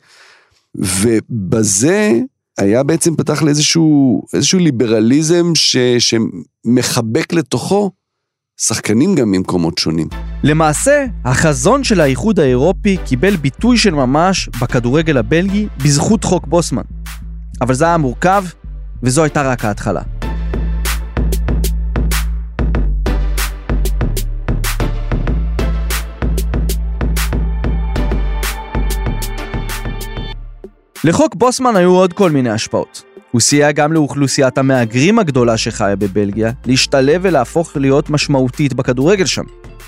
ובזה 0.75 2.21
היה 2.59 2.83
בעצם 2.83 3.17
פתח 3.17 3.43
לאיזשהו 3.43 4.23
ליברליזם 4.55 5.55
ש, 5.55 5.77
שמחבק 5.99 7.33
לתוכו 7.33 7.91
שחקנים 8.61 9.15
גם 9.15 9.31
ממקומות 9.31 9.79
שונים. 9.79 10.09
למעשה, 10.43 11.05
החזון 11.25 11.85
של 11.85 12.01
האיחוד 12.01 12.41
האירופי 12.41 12.97
קיבל 13.07 13.37
ביטוי 13.37 13.79
של 13.79 13.95
ממש 13.95 14.49
בכדורגל 14.61 15.17
הבלגי 15.17 15.69
בזכות 15.85 16.25
חוק 16.25 16.47
בוסמן. 16.47 16.83
אבל 17.61 17.75
זה 17.75 17.85
היה 17.85 17.97
מורכב, 17.97 18.45
וזו 19.03 19.23
הייתה 19.23 19.43
רק 19.43 19.65
ההתחלה. 19.65 20.03
לחוק 31.05 31.35
בוסמן 31.35 31.77
היו 31.77 31.91
עוד 31.91 32.13
כל 32.13 32.31
מיני 32.31 32.51
השפעות. 32.51 33.14
הוא 33.35 33.41
סייע 33.41 33.73
גם 33.73 33.93
לאוכלוסיית 33.93 34.59
המהגרים 34.59 35.19
הגדולה 35.19 35.57
שחיה 35.57 35.97
בבלגיה 35.97 36.53
להשתלב 36.67 37.21
ולהפוך 37.25 37.77
להיות 37.77 38.11
משמעותית 38.11 38.75
בכדורגל 38.75 39.27
שם. 39.27 39.43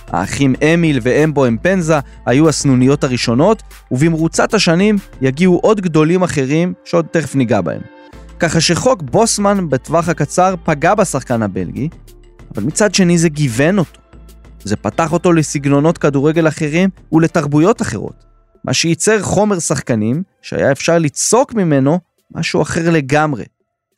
האחים 0.06 0.54
אמיל 0.74 0.98
ואמבו 1.02 1.46
אמפנזה 1.46 1.94
היו 2.26 2.48
הסנוניות 2.48 3.04
הראשונות, 3.04 3.62
ובמרוצת 3.90 4.54
השנים 4.54 4.96
יגיעו 5.20 5.60
עוד 5.62 5.80
גדולים 5.80 6.22
אחרים 6.22 6.72
שעוד 6.84 7.06
תכף 7.10 7.34
ניגע 7.34 7.60
בהם. 7.60 7.80
ככה 8.38 8.60
שחוק 8.60 9.02
בוסמן 9.02 9.68
בטווח 9.68 10.08
הקצר 10.08 10.54
פגע 10.64 10.94
בשחקן 10.94 11.42
הבלגי, 11.42 11.88
אבל 12.54 12.62
מצד 12.62 12.94
שני 12.94 13.18
זה 13.18 13.28
גיוון 13.28 13.78
אותו. 13.78 14.00
זה 14.64 14.76
פתח 14.76 15.12
אותו 15.12 15.32
לסגנונות 15.32 15.98
כדורגל 15.98 16.48
אחרים 16.48 16.90
ולתרבויות 17.12 17.82
אחרות. 17.82 18.24
מה 18.64 18.74
שייצר 18.74 19.22
חומר 19.22 19.58
שחקנים 19.58 20.22
שהיה 20.42 20.72
אפשר 20.72 20.98
ליצוק 20.98 21.54
ממנו 21.54 21.98
משהו 22.30 22.62
אחר 22.62 22.90
לגמרי. 22.90 23.44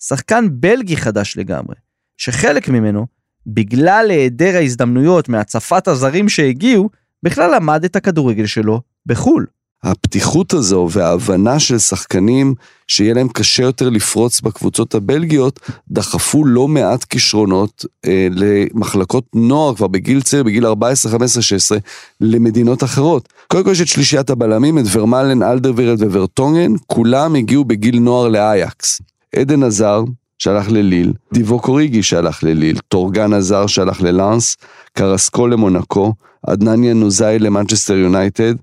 שחקן 0.00 0.44
בלגי 0.50 0.96
חדש 0.96 1.36
לגמרי, 1.36 1.74
שחלק 2.16 2.68
ממנו, 2.68 3.06
בגלל 3.46 4.06
היעדר 4.10 4.56
ההזדמנויות 4.56 5.28
מהצפת 5.28 5.88
הזרים 5.88 6.28
שהגיעו, 6.28 6.90
בכלל 7.22 7.54
למד 7.54 7.84
את 7.84 7.96
הכדורגל 7.96 8.46
שלו 8.46 8.80
בחו"ל. 9.06 9.46
הפתיחות 9.82 10.54
הזו 10.54 10.88
וההבנה 10.90 11.58
של 11.58 11.78
שחקנים 11.78 12.54
שיהיה 12.88 13.14
להם 13.14 13.28
קשה 13.28 13.62
יותר 13.62 13.88
לפרוץ 13.88 14.40
בקבוצות 14.40 14.94
הבלגיות, 14.94 15.60
דחפו 15.90 16.44
לא 16.44 16.68
מעט 16.68 17.04
כישרונות 17.04 17.84
אה, 18.06 18.28
למחלקות 18.30 19.24
נוער 19.34 19.74
כבר 19.74 19.86
בגיל 19.86 20.22
צעיר, 20.22 20.42
בגיל 20.42 20.66
14, 20.66 21.12
15, 21.12 21.42
16, 21.42 21.78
למדינות 22.20 22.84
אחרות. 22.84 23.28
קודם 23.48 23.64
כל 23.64 23.70
יש 23.70 23.80
את 23.80 23.86
שלישיית 23.86 24.30
הבלמים, 24.30 24.78
את 24.78 24.84
ורמלן, 24.92 25.42
אלדרווירד 25.42 26.02
וורטונגן, 26.02 26.72
כולם 26.86 27.34
הגיעו 27.34 27.64
בגיל 27.64 27.98
נוער 27.98 28.28
לאייקס. 28.28 29.00
אדן 29.36 29.62
הזאר, 29.62 30.04
שהלך 30.38 30.70
לליל, 30.70 31.12
דיבוק 31.32 31.60
אוריגי 31.60 32.02
שהלך 32.02 32.44
לליל, 32.44 32.78
תורגן 32.88 33.32
הזאר 33.32 33.66
שהלך 33.66 34.02
ללאנס, 34.02 34.56
קרסקו 34.92 35.46
למונקו, 35.46 36.14
עדנאן 36.46 36.94
ינוזאי 36.94 37.38
למנצ'סטר 37.38 37.94
יונייטד, 37.94 38.54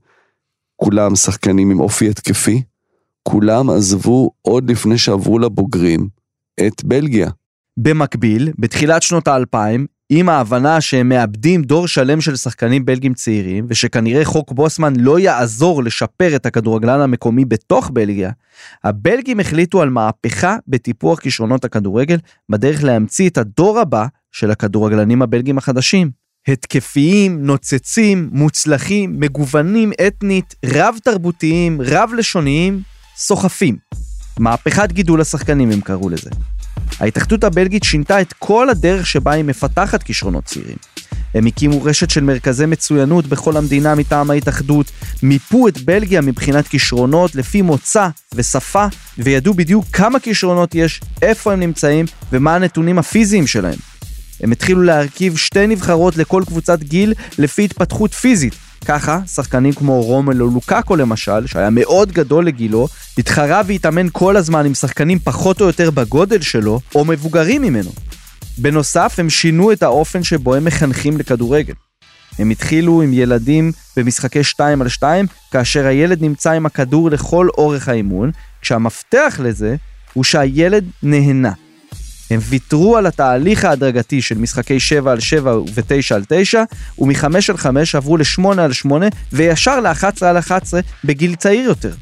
כולם 0.85 1.15
שחקנים 1.15 1.71
עם 1.71 1.79
אופי 1.79 2.09
התקפי, 2.09 2.61
כולם 3.23 3.69
עזבו 3.69 4.31
עוד 4.41 4.71
לפני 4.71 4.97
שעברו 4.97 5.39
לבוגרים 5.39 6.07
את 6.67 6.83
בלגיה. 6.83 7.29
במקביל, 7.77 8.51
בתחילת 8.59 9.01
שנות 9.01 9.27
האלפיים, 9.27 9.85
עם 10.09 10.29
ההבנה 10.29 10.81
שהם 10.81 11.09
מאבדים 11.09 11.61
דור 11.61 11.87
שלם 11.87 12.21
של 12.21 12.35
שחקנים 12.35 12.85
בלגים 12.85 13.13
צעירים, 13.13 13.65
ושכנראה 13.69 14.25
חוק 14.25 14.51
בוסמן 14.51 14.93
לא 14.99 15.19
יעזור 15.19 15.83
לשפר 15.83 16.35
את 16.35 16.45
הכדורגלן 16.45 16.99
המקומי 16.99 17.45
בתוך 17.45 17.89
בלגיה, 17.93 18.31
הבלגים 18.83 19.39
החליטו 19.39 19.81
על 19.81 19.89
מהפכה 19.89 20.57
בטיפוח 20.67 21.19
כישרונות 21.19 21.65
הכדורגל, 21.65 22.17
בדרך 22.49 22.83
להמציא 22.83 23.29
את 23.29 23.37
הדור 23.37 23.79
הבא 23.79 24.05
של 24.31 24.51
הכדורגלנים 24.51 25.21
הבלגים 25.21 25.57
החדשים. 25.57 26.24
התקפיים, 26.47 27.45
נוצצים, 27.45 28.29
מוצלחים, 28.31 29.19
מגוונים 29.19 29.91
אתנית, 30.07 30.55
רב-תרבותיים, 30.65 31.81
רב-לשוניים, 31.81 32.81
סוחפים. 33.17 33.77
מהפכת 34.39 34.91
גידול 34.91 35.21
השחקנים 35.21 35.71
הם 35.71 35.81
קראו 35.81 36.09
לזה. 36.09 36.29
ההתאחדות 36.99 37.43
הבלגית 37.43 37.83
שינתה 37.83 38.21
את 38.21 38.33
כל 38.33 38.69
הדרך 38.69 39.07
שבה 39.07 39.31
היא 39.31 39.43
מפתחת 39.43 40.03
כישרונות 40.03 40.43
צעירים. 40.43 40.77
הם 41.33 41.45
הקימו 41.45 41.83
רשת 41.83 42.09
של 42.09 42.23
מרכזי 42.23 42.65
מצוינות 42.65 43.27
בכל 43.27 43.57
המדינה 43.57 43.95
מטעם 43.95 44.31
ההתאחדות, 44.31 44.91
מיפו 45.23 45.67
את 45.67 45.77
בלגיה 45.77 46.21
מבחינת 46.21 46.67
כישרונות 46.67 47.35
לפי 47.35 47.61
מוצא 47.61 48.07
ושפה, 48.35 48.85
וידעו 49.17 49.53
בדיוק 49.53 49.85
כמה 49.93 50.19
כישרונות 50.19 50.75
יש, 50.75 51.01
איפה 51.21 51.53
הם 51.53 51.59
נמצאים 51.59 52.05
ומה 52.31 52.55
הנתונים 52.55 52.99
הפיזיים 52.99 53.47
שלהם. 53.47 53.94
הם 54.41 54.51
התחילו 54.51 54.83
להרכיב 54.83 55.37
שתי 55.37 55.67
נבחרות 55.67 56.17
לכל 56.17 56.43
קבוצת 56.45 56.83
גיל 56.83 57.13
לפי 57.37 57.65
התפתחות 57.65 58.13
פיזית. 58.13 58.55
ככה, 58.85 59.19
שחקנים 59.25 59.73
כמו 59.73 60.01
רומלו 60.01 60.49
לוקאקו 60.49 60.95
למשל, 60.95 61.47
שהיה 61.47 61.69
מאוד 61.69 62.11
גדול 62.11 62.45
לגילו, 62.45 62.87
התחרה 63.17 63.61
והתאמן 63.67 64.07
כל 64.11 64.37
הזמן 64.37 64.65
עם 64.65 64.73
שחקנים 64.73 65.19
פחות 65.19 65.61
או 65.61 65.65
יותר 65.65 65.91
בגודל 65.91 66.41
שלו, 66.41 66.79
או 66.95 67.05
מבוגרים 67.05 67.61
ממנו. 67.61 67.91
בנוסף, 68.57 69.15
הם 69.17 69.29
שינו 69.29 69.71
את 69.71 69.83
האופן 69.83 70.23
שבו 70.23 70.55
הם 70.55 70.65
מחנכים 70.65 71.17
לכדורגל. 71.17 71.73
הם 72.39 72.49
התחילו 72.49 73.01
עם 73.01 73.13
ילדים 73.13 73.71
במשחקי 73.97 74.43
2 74.43 74.81
על 74.81 74.87
2, 74.87 75.25
כאשר 75.51 75.85
הילד 75.85 76.21
נמצא 76.21 76.51
עם 76.51 76.65
הכדור 76.65 77.09
לכל 77.09 77.47
אורך 77.57 77.87
האימון, 77.87 78.31
כשהמפתח 78.61 79.39
לזה 79.43 79.75
הוא 80.13 80.23
שהילד 80.23 80.85
נהנה. 81.03 81.51
הם 82.31 82.39
ויתרו 82.43 82.97
על 82.97 83.05
התהליך 83.05 83.65
ההדרגתי 83.65 84.21
של 84.21 84.37
משחקי 84.37 84.79
7 84.79 85.11
על 85.11 85.19
7 85.19 85.57
ו-9 85.57 86.15
על 86.15 86.23
9, 86.27 86.63
ומ-5 86.99 87.23
על 87.49 87.57
5 87.57 87.95
עברו 87.95 88.17
ל-8 88.17 88.61
על 88.61 88.73
8, 88.73 89.07
וישר 89.33 89.79
ל-11 89.79 90.25
על 90.25 90.37
11 90.37 90.79
בגיל 91.03 91.35
צעיר 91.35 91.63
יותר. 91.63 91.93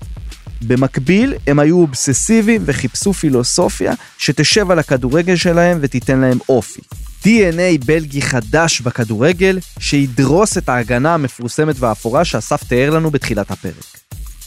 במקביל, 0.68 1.34
הם 1.48 1.60
היו 1.60 1.78
אובססיביים 1.78 2.62
וחיפשו 2.66 3.14
פילוסופיה 3.14 3.94
שתשב 4.18 4.72
על 4.72 4.80
הכדורגל 4.80 5.36
שלהם 5.36 5.78
ותיתן 5.82 6.20
להם 6.20 6.38
אופי. 6.50 6.82
DNA 7.24 7.86
בלגי 7.86 8.22
חדש 8.22 8.82
בכדורגל, 8.82 9.60
שידרוס 9.80 10.58
את 10.58 10.70
ההגנה 10.70 11.14
המפורסמת 11.14 11.76
והאפורה 11.80 12.26
שאסף 12.26 12.64
תיאר 12.64 12.90
לנו 12.90 13.12
בתחילת 13.12 13.52
הפרק. 13.52 13.74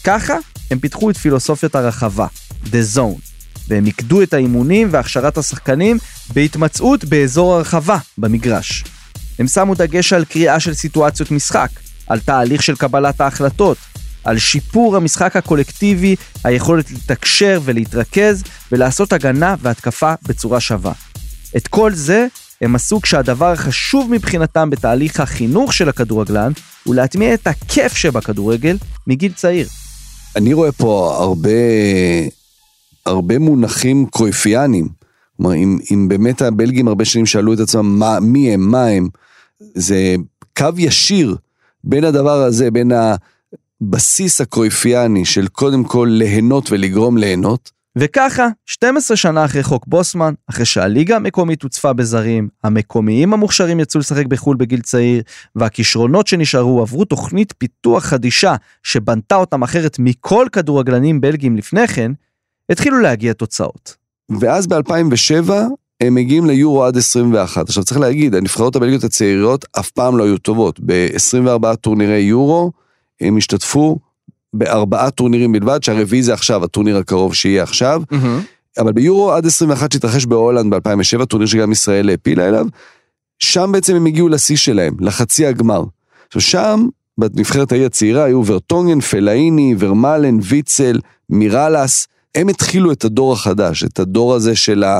ככה, 0.03 0.37
הם 0.71 0.79
פיתחו 0.79 1.09
את 1.09 1.17
פילוסופיית 1.17 1.75
הרחבה, 1.75 2.27
The 2.65 2.95
Zone, 2.95 3.26
והם 3.67 3.83
מיקדו 3.83 4.21
את 4.21 4.33
האימונים 4.33 4.87
והכשרת 4.91 5.37
השחקנים 5.37 5.97
בהתמצאות 6.33 7.05
באזור 7.05 7.53
הרחבה 7.53 7.97
במגרש. 8.17 8.83
הם 9.39 9.47
שמו 9.47 9.75
דגש 9.75 10.13
על 10.13 10.25
קריאה 10.25 10.59
של 10.59 10.73
סיטואציות 10.73 11.31
משחק, 11.31 11.69
על 12.07 12.19
תהליך 12.19 12.63
של 12.63 12.75
קבלת 12.75 13.21
ההחלטות, 13.21 13.77
על 14.23 14.37
שיפור 14.37 14.95
המשחק 14.95 15.35
הקולקטיבי, 15.35 16.15
היכולת 16.43 16.91
לתקשר 16.91 17.61
ולהתרכז 17.63 18.43
ולעשות 18.71 19.13
הגנה 19.13 19.55
והתקפה 19.61 20.13
בצורה 20.27 20.59
שווה. 20.59 20.93
את 21.57 21.67
כל 21.67 21.93
זה 21.93 22.27
הם 22.61 22.75
עשו 22.75 23.01
כשהדבר 23.01 23.51
החשוב 23.51 24.11
מבחינתם 24.11 24.69
בתהליך 24.69 25.19
החינוך 25.19 25.73
של 25.73 25.89
הכדורגלן 25.89 26.51
הוא 26.83 26.95
להטמיע 26.95 27.33
את 27.33 27.47
הכיף 27.47 27.93
שבכדורגל 27.93 28.77
מגיל 29.07 29.31
צעיר. 29.35 29.67
אני 30.35 30.53
רואה 30.53 30.71
פה 30.71 31.17
הרבה, 31.19 31.49
הרבה 33.07 33.39
מונחים 33.39 34.05
קרויפיאנים. 34.05 34.87
כלומר, 35.37 35.55
אם, 35.55 35.77
אם 35.91 36.07
באמת 36.07 36.41
הבלגים 36.41 36.87
הרבה 36.87 37.05
שנים 37.05 37.25
שאלו 37.25 37.53
את 37.53 37.59
עצמם 37.59 37.99
מה, 37.99 38.19
מי 38.19 38.53
הם, 38.53 38.71
מה 38.71 38.85
הם, 38.85 39.07
זה 39.59 40.15
קו 40.57 40.69
ישיר 40.77 41.35
בין 41.83 42.03
הדבר 42.03 42.43
הזה, 42.43 42.71
בין 42.71 42.91
הבסיס 43.81 44.41
הקרויפיאני 44.41 45.25
של 45.25 45.47
קודם 45.47 45.83
כל 45.83 46.07
ליהנות 46.11 46.71
ולגרום 46.71 47.17
ליהנות. 47.17 47.77
וככה, 47.99 48.47
12 48.65 49.17
שנה 49.17 49.45
אחרי 49.45 49.63
חוק 49.63 49.87
בוסמן, 49.87 50.33
אחרי 50.49 50.65
שהליגה 50.65 51.15
המקומית 51.15 51.63
הוצפה 51.63 51.93
בזרים, 51.93 52.49
המקומיים 52.63 53.33
המוכשרים 53.33 53.79
יצאו 53.79 53.99
לשחק 53.99 54.25
בחו"ל 54.25 54.57
בגיל 54.57 54.81
צעיר, 54.81 55.21
והכישרונות 55.55 56.27
שנשארו 56.27 56.81
עברו 56.81 57.05
תוכנית 57.05 57.53
פיתוח 57.57 58.05
חדישה 58.05 58.55
שבנתה 58.83 59.35
אותם 59.35 59.63
אחרת 59.63 59.99
מכל 59.99 60.47
כדורגלנים 60.51 61.21
בלגים 61.21 61.57
לפני 61.57 61.87
כן, 61.87 62.11
התחילו 62.69 62.99
להגיע 62.99 63.33
תוצאות. 63.33 63.95
ואז 64.39 64.67
ב-2007 64.67 65.51
הם 66.01 66.15
מגיעים 66.15 66.45
ליורו 66.45 66.83
עד 66.83 66.97
21. 66.97 67.67
עכשיו 67.67 67.83
צריך 67.83 67.99
להגיד, 67.99 68.35
הנבחרות 68.35 68.75
הבלגיות 68.75 69.03
הצעירות 69.03 69.65
אף 69.79 69.89
פעם 69.91 70.17
לא 70.17 70.23
היו 70.23 70.37
טובות. 70.37 70.79
ב-24 70.85 71.75
טורנירי 71.75 72.19
יורו 72.19 72.71
הם 73.21 73.37
השתתפו 73.37 73.99
בארבעה 74.53 75.11
טורנירים 75.11 75.51
בלבד, 75.51 75.83
שהרביעי 75.83 76.23
זה 76.23 76.33
עכשיו, 76.33 76.63
הטורניר 76.63 76.97
הקרוב 76.97 77.35
שיהיה 77.35 77.63
עכשיו. 77.63 78.01
Mm-hmm. 78.11 78.79
אבל 78.79 78.91
ביורו 78.91 79.31
עד 79.31 79.45
21 79.45 79.91
שהתרחש 79.91 80.25
בהולנד 80.25 80.73
ב-2007, 80.73 81.25
טורניר 81.25 81.47
שגם 81.47 81.71
ישראל 81.71 82.09
העפילה 82.09 82.47
אליו, 82.47 82.65
שם 83.39 83.69
בעצם 83.73 83.95
הם 83.95 84.05
הגיעו 84.05 84.29
לשיא 84.29 84.57
שלהם, 84.57 84.95
לחצי 84.99 85.45
הגמר. 85.45 85.83
עכשיו 86.27 86.41
שם, 86.41 86.87
בנבחרת 87.17 87.71
האי 87.71 87.85
הצעירה 87.85 88.23
היו 88.23 88.45
ורטונגן, 88.45 88.99
פלאיני, 88.99 89.75
ורמלן, 89.79 90.37
ויצל, 90.41 90.99
מירלס, 91.29 92.07
הם 92.35 92.47
התחילו 92.49 92.91
את 92.91 93.05
הדור 93.05 93.33
החדש, 93.33 93.83
את 93.83 93.99
הדור 93.99 94.35
הזה 94.35 94.55
של, 94.55 94.83
ה, 94.83 94.99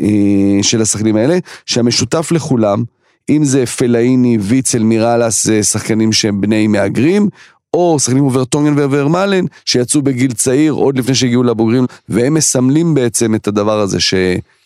אה, 0.00 0.62
של 0.62 0.82
השחקנים 0.82 1.16
האלה, 1.16 1.38
שהמשותף 1.66 2.32
לכולם, 2.32 2.82
אם 3.30 3.44
זה 3.44 3.66
פלאיני, 3.66 4.38
ויצל, 4.40 4.82
מירלס, 4.82 5.44
זה 5.44 5.62
שחקנים 5.62 6.12
שהם 6.12 6.40
בני 6.40 6.66
מהגרים, 6.66 7.28
או 7.74 7.98
שחקנים 8.00 8.22
כמו 8.22 8.32
ורטונגן 8.32 8.78
וורמלן, 8.78 9.44
שיצאו 9.64 10.02
בגיל 10.02 10.32
צעיר, 10.32 10.72
עוד 10.72 10.98
לפני 10.98 11.14
שהגיעו 11.14 11.42
לבוגרים, 11.42 11.86
והם 12.08 12.34
מסמלים 12.34 12.94
בעצם 12.94 13.34
את 13.34 13.48
הדבר 13.48 13.80
הזה 13.80 14.00
ש, 14.00 14.14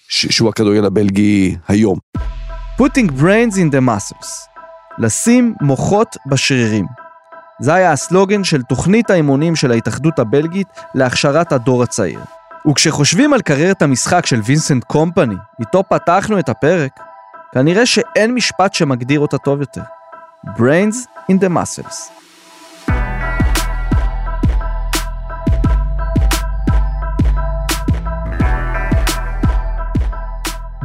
ש, 0.09 0.27
שהוא 0.27 0.49
הכדורגל 0.49 0.85
הבלגי 0.85 1.57
היום. 1.69 1.99
putting 2.79 3.09
brains 3.21 3.55
in 3.55 3.75
the 3.75 3.81
muscles, 3.89 4.29
לשים 4.99 5.55
מוחות 5.61 6.17
בשרירים. 6.27 7.08
זה 7.61 7.75
היה 7.75 7.93
הסלוגן 7.93 8.45
של 8.45 8.63
תוכנית 8.63 9.11
האימונים 9.11 9.57
של 9.57 9.71
ההתאחדות 9.71 10.19
הבלגית 10.19 10.67
להכשרת 10.95 11.53
הדור 11.53 11.83
הצעיר. 11.83 12.21
וכשחושבים 12.71 13.33
על 13.33 13.41
קריירת 13.41 13.83
המשחק 13.83 14.27
של 14.27 14.41
וינסנט 14.45 14.85
קומפני, 14.85 15.35
איתו 15.61 15.83
פתחנו 15.89 16.39
את 16.39 16.49
הפרק, 16.49 17.01
כנראה 17.53 17.87
שאין 17.87 18.35
משפט 18.35 18.75
שמגדיר 18.75 19.21
אותה 19.21 19.39
טוב 19.39 19.61
יותר. 19.61 19.83
Brains 20.47 21.07
in 21.33 21.35
the 21.35 21.49
muscles. 21.49 22.19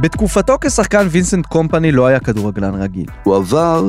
בתקופתו 0.00 0.58
כשחקן 0.60 1.06
וינסנט 1.10 1.46
קומפני 1.46 1.92
לא 1.92 2.06
היה 2.06 2.20
כדורגלן 2.20 2.74
רגיל. 2.74 3.06
הוא 3.22 3.36
עבר 3.36 3.88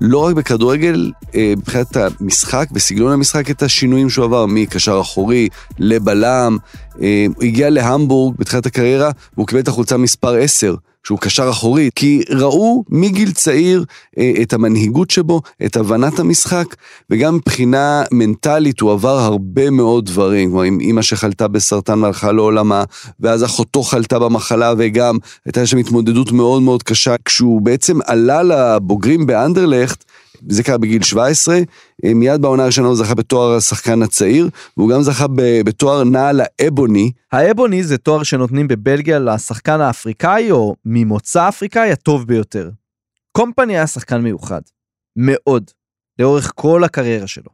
לא 0.00 0.18
רק 0.18 0.34
בכדורגל, 0.34 1.12
אה, 1.34 1.52
מבחינת 1.56 1.96
המשחק 1.96 2.68
וסגנון 2.72 3.12
המשחק, 3.12 3.50
את 3.50 3.62
השינויים 3.62 4.10
שהוא 4.10 4.24
עבר 4.24 4.46
מקשר 4.46 5.00
אחורי 5.00 5.48
לבלם. 5.78 6.56
אה, 7.02 7.26
הוא 7.36 7.44
הגיע 7.44 7.70
להמבורג 7.70 8.36
בתחילת 8.38 8.66
הקריירה, 8.66 9.10
והוא 9.34 9.46
קיבל 9.46 9.60
את 9.60 9.68
החולצה 9.68 9.96
מספר 9.96 10.34
10. 10.34 10.74
שהוא 11.04 11.18
קשר 11.18 11.50
אחורי, 11.50 11.90
כי 11.94 12.22
ראו 12.30 12.84
מגיל 12.88 13.32
צעיר 13.32 13.84
אה, 14.18 14.32
את 14.42 14.52
המנהיגות 14.52 15.10
שבו, 15.10 15.42
את 15.64 15.76
הבנת 15.76 16.18
המשחק, 16.18 16.74
וגם 17.10 17.34
מבחינה 17.34 18.02
מנטלית 18.12 18.80
הוא 18.80 18.92
עבר 18.92 19.18
הרבה 19.18 19.70
מאוד 19.70 20.06
דברים, 20.06 20.50
כמו 20.50 20.62
עם 20.62 20.80
אימא 20.80 21.02
שחלתה 21.02 21.48
בסרטן 21.48 22.02
והלכה 22.02 22.32
לעולמה, 22.32 22.84
ואז 23.20 23.44
אחותו 23.44 23.82
חלתה 23.82 24.18
במחלה 24.18 24.72
וגם 24.78 25.18
הייתה 25.44 25.66
שם 25.66 25.78
התמודדות 25.78 26.32
מאוד 26.32 26.62
מאוד 26.62 26.82
קשה, 26.82 27.14
כשהוא 27.24 27.62
בעצם 27.62 27.98
עלה 28.06 28.42
לבוגרים 28.42 29.26
באנדרלכט, 29.26 30.04
זה 30.48 30.62
קרה 30.62 30.78
בגיל 30.78 31.02
17, 31.02 31.58
אה, 32.04 32.14
מיד 32.14 32.42
בעונה 32.42 32.62
הראשונה 32.62 32.88
הוא 32.88 32.96
זכה 32.96 33.14
בתואר 33.14 33.56
השחקן 33.56 34.02
הצעיר, 34.02 34.48
והוא 34.76 34.90
גם 34.90 35.02
זכה 35.02 35.26
בתואר 35.64 36.04
נעל 36.04 36.40
האבוני. 36.40 37.12
האבוני 37.32 37.84
זה 37.84 37.98
תואר 37.98 38.22
שנותנים 38.22 38.68
בבלגיה 38.68 39.18
לשחקן 39.18 39.80
האפריקאי 39.80 40.50
או 40.50 40.74
ממוצא 40.84 41.48
אפריקאי 41.48 41.92
הטוב 41.92 42.26
ביותר. 42.26 42.70
קומפני 43.32 43.76
היה 43.76 43.86
שחקן 43.86 44.20
מיוחד, 44.20 44.60
מאוד, 45.16 45.70
לאורך 46.18 46.52
כל 46.54 46.84
הקריירה 46.84 47.26
שלו. 47.26 47.50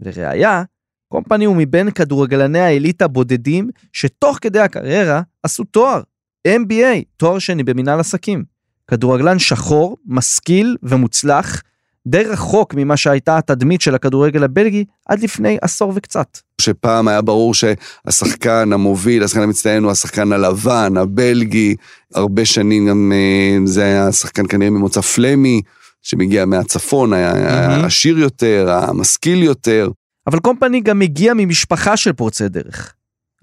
לראיה, 0.00 0.62
קומפני 1.08 1.44
הוא 1.44 1.56
מבין 1.56 1.90
כדורגלני 1.90 2.60
העילית 2.60 3.02
הבודדים 3.02 3.70
שתוך 3.92 4.38
כדי 4.40 4.60
הקריירה 4.60 5.22
עשו 5.42 5.64
תואר, 5.64 6.00
MBA, 6.48 7.02
תואר 7.16 7.38
שני 7.38 7.62
במנהל 7.62 8.00
עסקים. 8.00 8.44
כדורגלן 8.90 9.38
שחור, 9.38 9.96
משכיל 10.06 10.76
ומוצלח, 10.82 11.62
די 12.06 12.22
רחוק 12.22 12.74
ממה 12.74 12.96
שהייתה 12.96 13.38
התדמית 13.38 13.80
של 13.80 13.94
הכדורגל 13.94 14.44
הבלגי 14.44 14.84
עד 15.08 15.22
לפני 15.22 15.58
עשור 15.62 15.92
וקצת. 15.94 16.38
שפעם 16.60 17.08
היה 17.08 17.22
ברור 17.22 17.54
שהשחקן 17.54 18.72
המוביל, 18.72 19.24
השחקן 19.24 19.42
המצטיין 19.42 19.82
הוא 19.82 19.92
השחקן 19.92 20.32
הלבן, 20.32 20.96
הבלגי, 20.96 21.74
הרבה 22.14 22.44
שנים 22.44 22.88
גם 22.88 23.12
אה, 23.14 23.58
זה 23.66 23.84
היה 23.84 24.12
שחקן 24.12 24.46
כנראה 24.48 24.70
ממוצא 24.70 25.00
פלמי, 25.00 25.60
שמגיע 26.02 26.44
מהצפון, 26.44 27.12
היה 27.12 27.32
mm-hmm. 27.32 27.86
עשיר 27.86 28.18
יותר, 28.18 28.70
המשכיל 28.70 29.42
יותר. 29.42 29.90
אבל 30.26 30.38
קומפני 30.38 30.80
גם 30.80 31.02
הגיע 31.02 31.32
ממשפחה 31.36 31.96
של 31.96 32.12
פורצי 32.12 32.48
דרך. 32.48 32.94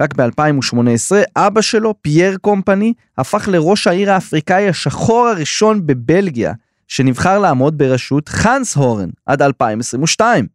רק 0.02 0.16
ב-2018 0.16 1.12
אבא 1.36 1.62
שלו, 1.62 1.94
פייר 2.02 2.38
קומפני, 2.38 2.94
הפך 3.18 3.48
לראש 3.52 3.88
העיר 3.88 4.12
האפריקאי 4.12 4.70
השחור 4.70 5.28
הראשון 5.28 5.88
בבלגיה, 5.88 6.54
שנבחר 6.92 7.40
לעמוד 7.40 7.78
בראשות 7.78 8.30
חנס 8.30 8.76
הורן 8.76 9.10
עד 9.26 9.42
2022. 9.42 10.48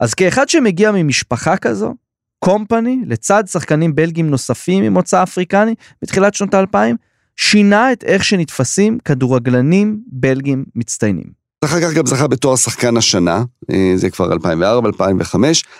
אז 0.00 0.14
כאחד 0.14 0.48
שמגיע 0.48 0.92
ממשפחה 0.92 1.56
כזו, 1.56 1.94
קומפני, 2.38 3.00
לצד 3.06 3.44
שחקנים 3.46 3.94
בלגים 3.94 4.30
נוספים 4.30 4.84
ממוצא 4.84 5.22
אפריקני 5.22 5.74
בתחילת 6.02 6.34
שנות 6.34 6.54
האלפיים, 6.54 6.96
שינה 7.36 7.92
את 7.92 8.04
איך 8.04 8.24
שנתפסים 8.24 8.98
כדורגלנים 9.04 10.02
בלגים 10.06 10.64
מצטיינים. 10.74 11.47
אחר 11.64 11.80
כך 11.80 11.92
גם 11.92 12.06
זכה 12.06 12.26
בתואר 12.26 12.56
שחקן 12.56 12.96
השנה, 12.96 13.42
אה, 13.70 13.92
זה 13.96 14.10
כבר 14.10 14.32
2004-2005, 14.32 15.36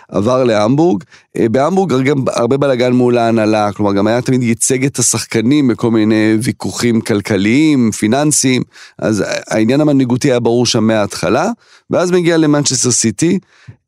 עבר 0.09 0.45
להמבורג. 0.45 1.05
אה, 1.37 1.49
בהמבורג 1.49 2.03
גם 2.03 2.25
הרבה 2.33 2.57
בלאגן 2.57 2.93
מול 2.93 3.19
ההנהלה, 3.19 3.73
כלומר 3.73 3.93
גם 3.93 4.07
היה 4.07 4.23
תמיד 4.23 4.43
ייצג 4.43 4.85
את 4.85 4.99
השחקנים 4.99 5.69
בכל 5.69 5.91
מיני 5.91 6.37
ויכוחים 6.43 7.01
כלכליים, 7.01 7.91
פיננסיים, 7.91 8.63
אז 8.99 9.25
העניין 9.47 9.81
המנהיגותי 9.81 10.31
היה 10.31 10.41
ברור 10.41 10.67
שם 10.67 10.85
מההתחלה, 10.85 11.51
ואז 11.91 12.11
מגיע 12.11 12.37
למנצ'סטר 12.37 12.91
סיטי, 12.91 13.39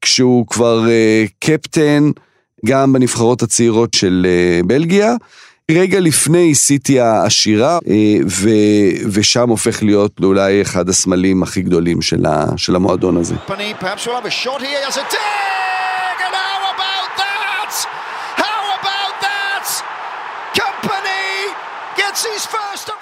כשהוא 0.00 0.46
כבר 0.46 0.88
אה, 0.88 1.24
קפטן 1.40 2.10
גם 2.66 2.92
בנבחרות 2.92 3.42
הצעירות 3.42 3.94
של 3.94 4.26
בלגיה. 4.66 5.14
רגע 5.78 6.00
לפני 6.00 6.54
סיטי 6.54 7.00
העשירה, 7.00 7.78
אה, 7.88 8.16
ו, 8.28 8.48
ושם 9.12 9.48
הופך 9.48 9.82
להיות 9.82 10.20
אולי 10.22 10.62
אחד 10.62 10.88
הסמלים 10.88 11.42
הכי 11.42 11.62
גדולים 11.62 12.02
של, 12.02 12.26
ה, 12.26 12.46
של 12.56 12.76
המועדון 12.76 13.16
הזה. 13.16 13.34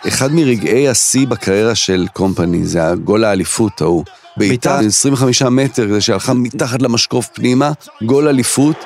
אחד 0.08 0.32
מרגעי 0.32 0.88
השיא 0.88 1.26
בקריירה 1.26 1.74
של 1.74 2.06
קומפני 2.12 2.66
זה 2.66 2.86
הגול 2.86 3.24
האליפות 3.24 3.80
ההוא. 3.80 4.04
בעיטה 4.36 4.78
25 4.78 5.42
מטר 5.42 6.00
שהלכה 6.00 6.34
מתחת 6.34 6.82
למשקוף 6.82 7.28
פנימה, 7.34 7.72
גול 8.02 8.28
אליפות. 8.28 8.84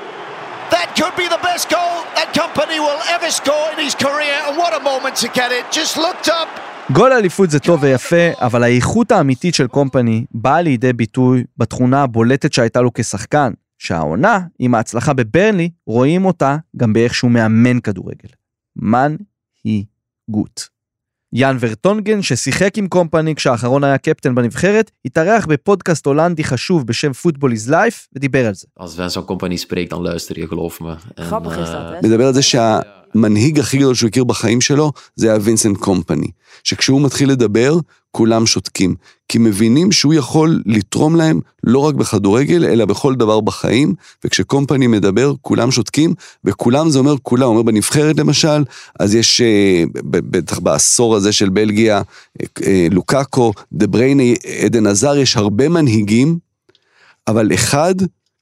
That 0.93 0.99
could 1.01 1.17
be 1.17 1.29
the 1.29 1.43
best 1.43 1.71
goal 1.71 2.03
company 2.41 2.79
will 2.87 3.03
ever 3.15 3.31
score 3.31 3.69
in 3.73 3.79
his 3.87 3.95
career, 3.95 4.37
and 4.47 4.57
what 4.61 4.73
a 4.81 4.83
moment 4.91 5.15
to 5.23 5.29
get 5.39 5.51
it. 5.59 5.65
Just 5.79 5.97
looked 5.97 6.29
up. 6.29 6.49
גול 6.93 7.13
האליפות 7.13 7.51
זה 7.51 7.59
טוב 7.59 7.83
ויפה, 7.83 8.31
אבל 8.39 8.63
האיכות 8.63 9.13
האמיתית 9.13 9.55
של 9.55 9.67
קומפני 9.67 10.25
באה 10.31 10.63
לידי 10.63 10.93
ביטוי 10.93 11.45
בתכונה 11.57 12.03
הבולטת 12.03 12.53
שהייתה 12.53 12.81
לו 12.81 12.91
כשחקן, 12.95 13.53
שהעונה, 13.79 14.41
עם 14.59 14.75
ההצלחה 14.75 15.13
בברנלי, 15.13 15.71
רואים 15.87 16.25
אותה 16.25 16.57
גם 16.77 16.93
באיך 16.93 17.15
שהוא 17.15 17.31
מאמן 17.31 17.81
כדורגל. 17.81 18.29
מנהיגות. 18.77 20.72
יאן 21.33 21.57
ורטונגן, 21.61 22.23
ששיחק 22.23 22.79
עם 22.79 22.89
קומפני 22.89 23.35
כשהאחרון 23.35 23.85
היה 23.85 23.99
קפטן 23.99 24.35
בנבחרת, 24.35 24.91
התארח 25.05 25.47
בפודקאסט 25.47 26.07
הולנדי 26.07 26.45
חשוב 26.45 26.87
בשם 26.87 27.13
פוטבול 27.13 27.53
איז 27.53 27.71
לייף, 27.71 28.09
ודיבר 28.17 28.47
על 28.47 28.55
זה. 28.55 28.67
מדבר 32.03 32.27
על 32.27 32.35
זה 32.35 32.43
שהמנהיג 33.13 33.61
הכי 33.61 33.79
גדול 33.79 33.95
שהוא 33.95 34.09
הכיר 34.09 34.25
בחיים 34.25 34.61
שלו, 34.61 34.93
זה 35.17 35.31
היה 35.31 35.39
וינסנט 35.43 35.77
קומפני. 35.77 36.29
שכשהוא 36.65 37.01
מתחיל 37.01 37.31
לדבר, 37.31 37.79
כולם 38.11 38.47
שותקים. 38.47 38.95
כי 39.29 39.39
מבינים 39.39 39.93
שהוא 39.93 40.15
יכול 40.15 40.63
לתרום 40.67 41.17
להם 41.17 41.41
לא 41.65 41.79
רק 41.79 41.95
בכדורגל, 41.95 42.65
אלא 42.65 42.85
בכל 42.85 43.15
דבר 43.15 43.41
בחיים, 43.41 43.95
וכשקומפני 44.25 44.87
מדבר, 44.87 45.33
כולם 45.41 45.71
שותקים, 45.71 46.15
וכולם 46.45 46.91
זה 46.91 46.99
אומר 46.99 47.15
כולם, 47.23 47.49
אומר 47.49 47.63
בנבחרת 47.63 48.19
למשל, 48.19 48.65
אז 49.01 49.15
יש, 49.15 49.41
אה, 49.41 49.85
בטח 50.05 50.59
בעשור 50.59 51.17
הזה 51.17 51.33
של 51.33 51.49
בלגיה, 51.49 51.97
אה, 51.97 52.47
אה, 52.67 52.87
לוקאקו, 52.91 53.53
דה 53.73 53.87
ברייני, 53.87 54.35
עדן 54.65 54.87
עזר, 54.87 55.17
יש 55.17 55.37
הרבה 55.37 55.69
מנהיגים, 55.69 56.39
אבל 57.29 57.55
אחד, 57.55 57.95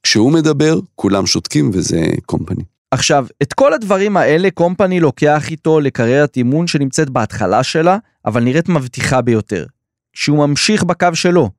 כשהוא 0.02 0.32
מדבר, 0.32 0.80
כולם 0.94 1.26
שותקים, 1.26 1.70
וזה 1.72 2.06
קומפני. 2.26 2.69
עכשיו, 2.90 3.26
את 3.42 3.52
כל 3.52 3.72
הדברים 3.72 4.16
האלה 4.16 4.50
קומפני 4.50 5.00
לוקח 5.00 5.50
איתו 5.50 5.80
לקריירת 5.80 6.36
אימון 6.36 6.66
שנמצאת 6.66 7.10
בהתחלה 7.10 7.62
שלה, 7.62 7.98
אבל 8.26 8.42
נראית 8.42 8.68
מבטיחה 8.68 9.20
ביותר. 9.20 9.66
שהוא 10.12 10.38
ממשיך 10.38 10.84
בקו 10.84 11.14
שלו, 11.14 11.50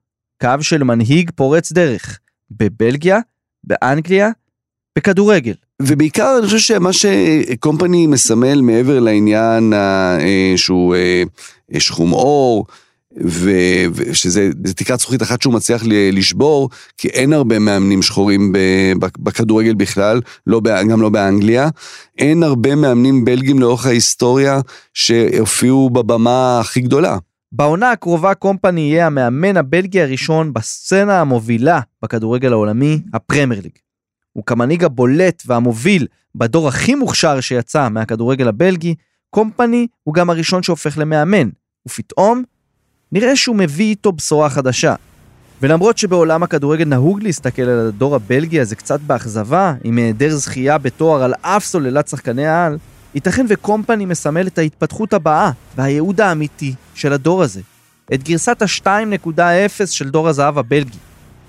קו 0.42 0.50
של 0.62 0.84
מנהיג 0.84 1.32
פורץ 1.36 1.72
דרך, 1.72 2.20
בבלגיה, 2.52 3.20
באנגליה, 3.64 4.30
בכדורגל. 4.96 5.54
ובעיקר 5.82 6.36
אני 6.38 6.46
חושב 6.46 6.58
שמה 6.58 6.90
שקומפני 6.94 8.08
מסמל 8.08 8.62
מעבר 8.62 9.00
לעניין 9.00 9.74
אה, 9.74 10.54
שהוא 10.56 10.96
אה, 10.96 11.24
שחום 11.80 12.12
עור, 12.12 12.66
ושזה 13.18 14.50
תקרת 14.76 15.00
זכוכית 15.00 15.22
אחת 15.22 15.42
שהוא 15.42 15.54
מצליח 15.54 15.84
לשבור, 15.88 16.70
כי 16.98 17.08
אין 17.08 17.34
הרבה 17.34 17.60
מאמנים 17.60 18.02
שחורים 18.02 18.54
בכדורגל 19.20 19.74
בכלל, 19.74 20.22
לא, 20.48 20.62
גם 20.90 21.02
לא 21.02 21.10
באנגליה. 21.10 21.70
אין 22.18 22.44
הרבה 22.44 22.76
מאמנים 22.76 23.26
בלגים 23.26 23.60
לאורך 23.60 23.86
ההיסטוריה 23.86 24.62
שהופיעו 24.94 25.90
בבמה 25.90 26.60
הכי 26.60 26.82
גדולה. 26.82 27.18
בעונה 27.52 27.92
הקרובה 27.92 28.34
קומפני 28.34 28.82
יהיה 28.82 29.08
המאמן 29.08 29.58
הבלגי 29.58 30.02
הראשון 30.02 30.54
בסצנה 30.54 31.22
המובילה 31.22 31.80
בכדורגל 32.04 32.52
העולמי, 32.52 33.00
הפרמייר 33.14 33.62
ליג. 33.64 33.72
הוא 34.34 34.44
כמנהיג 34.46 34.84
הבולט 34.84 35.44
והמוביל 35.46 36.08
בדור 36.36 36.68
הכי 36.68 36.96
מוכשר 36.96 37.40
שיצא 37.40 37.90
מהכדורגל 37.90 38.48
הבלגי, 38.48 38.96
קומפני 39.30 39.88
הוא 40.04 40.14
גם 40.14 40.30
הראשון 40.30 40.64
שהופך 40.64 40.98
למאמן, 40.98 41.50
ופתאום 41.88 42.44
נראה 43.12 43.36
שהוא 43.36 43.56
מביא 43.56 43.86
איתו 43.86 44.12
בשורה 44.12 44.50
חדשה. 44.50 44.96
ולמרות 45.62 45.98
שבעולם 45.98 46.44
הכדורגל 46.44 46.86
נהוג 46.86 47.24
להסתכל 47.24 47.62
על 47.62 47.88
הדור 47.88 48.16
הבלגי 48.16 48.60
הזה 48.60 48.76
קצת 48.76 49.00
באכזבה, 49.00 49.74
עם 49.84 49.98
היעדר 49.98 50.36
זכייה 50.36 50.78
בתואר 50.78 51.24
על 51.24 51.34
אף 51.42 51.66
סוללת 51.66 52.08
שחקני 52.08 52.48
העל, 52.48 52.78
ייתכן 53.16 53.46
וקומפני 53.50 54.06
מסמל 54.06 54.48
את 54.48 54.58
ההתפתחות 54.58 55.14
הבאה 55.14 55.52
והייעוד 55.76 56.22
האמיתי 56.22 56.74
של 56.96 57.14
הדור 57.14 57.44
הזה. 57.44 57.62
את 58.14 58.24
גרסת 58.24 58.62
ה-2.0 58.62 59.86
של 59.86 60.10
דור 60.10 60.30
הזהב 60.30 60.58
הבלגי. 60.58 60.98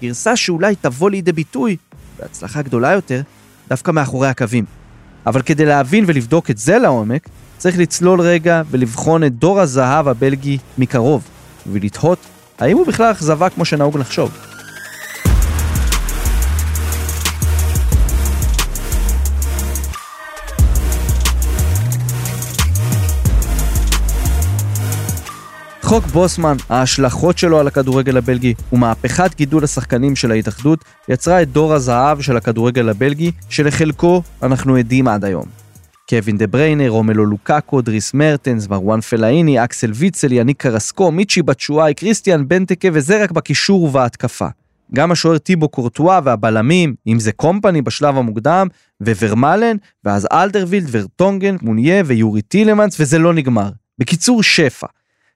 גרסה 0.02 0.36
שאולי 0.36 0.74
תבוא 0.76 1.10
לידי 1.10 1.32
ביטוי, 1.32 1.76
בהצלחה 2.20 2.62
גדולה 2.62 2.92
יותר, 2.92 3.22
דווקא 3.68 3.90
מאחורי 3.90 4.28
הקווים. 4.28 4.64
אבל 5.26 5.42
כדי 5.42 5.64
להבין 5.64 6.04
ולבדוק 6.06 6.50
את 6.50 6.58
זה 6.58 6.78
לעומק, 6.78 7.28
צריך 7.58 7.78
לצלול 7.78 8.20
רגע 8.20 8.62
ולבחון 8.70 9.24
את 9.24 9.34
דור 9.34 9.60
הזהב 9.60 10.08
הבלגי 10.08 10.58
מקרוב. 10.78 11.22
ולתהות 11.66 12.18
האם 12.58 12.76
הוא 12.76 12.86
בכלל 12.86 13.12
אכזבה 13.12 13.50
כמו 13.50 13.64
שנהוג 13.64 13.98
לחשוב. 13.98 14.30
חוק 25.92 26.06
בוסמן, 26.06 26.56
ההשלכות 26.68 27.38
שלו 27.38 27.58
על 27.58 27.66
הכדורגל 27.66 28.16
הבלגי 28.16 28.54
ומהפכת 28.72 29.34
גידול 29.36 29.64
השחקנים 29.64 30.16
של 30.16 30.30
ההתאחדות 30.30 30.84
יצרה 31.08 31.42
את 31.42 31.52
דור 31.52 31.74
הזהב 31.74 32.20
של 32.20 32.36
הכדורגל 32.36 32.88
הבלגי, 32.88 33.32
שלחלקו 33.48 34.22
אנחנו 34.42 34.76
עדים 34.76 35.08
עד 35.08 35.24
היום. 35.24 35.61
קווין 36.12 36.36
דה 36.36 36.46
בריינר, 36.46 36.88
רומלו 36.88 37.26
לוקאקו, 37.26 37.82
דריס 37.82 38.14
מרטנס, 38.14 38.68
מרואן 38.68 39.00
פלאיני, 39.00 39.64
אקסל 39.64 39.90
ויצל, 39.94 40.32
יניק 40.32 40.62
קרסקו, 40.62 41.12
מישי 41.12 41.42
בצ'ואי, 41.42 41.94
קריסטיאן 41.94 42.48
בנטקה 42.48 42.88
וזה 42.92 43.22
רק 43.22 43.30
בקישור 43.30 43.82
ובהתקפה. 43.82 44.46
גם 44.94 45.12
השוער 45.12 45.38
טיבו 45.38 45.68
קורטואה 45.68 46.20
והבלמים, 46.24 46.94
אם 47.06 47.20
זה 47.20 47.32
קומפני 47.32 47.82
בשלב 47.82 48.16
המוקדם, 48.16 48.68
וורמלן, 49.00 49.76
ואז 50.04 50.28
אלדרווילד, 50.32 50.88
ורטונגן, 50.90 51.56
מוניה 51.62 52.02
ויורי 52.06 52.42
טילמנס, 52.42 53.00
וזה 53.00 53.18
לא 53.18 53.34
נגמר. 53.34 53.70
בקיצור, 53.98 54.42
שפע. 54.42 54.86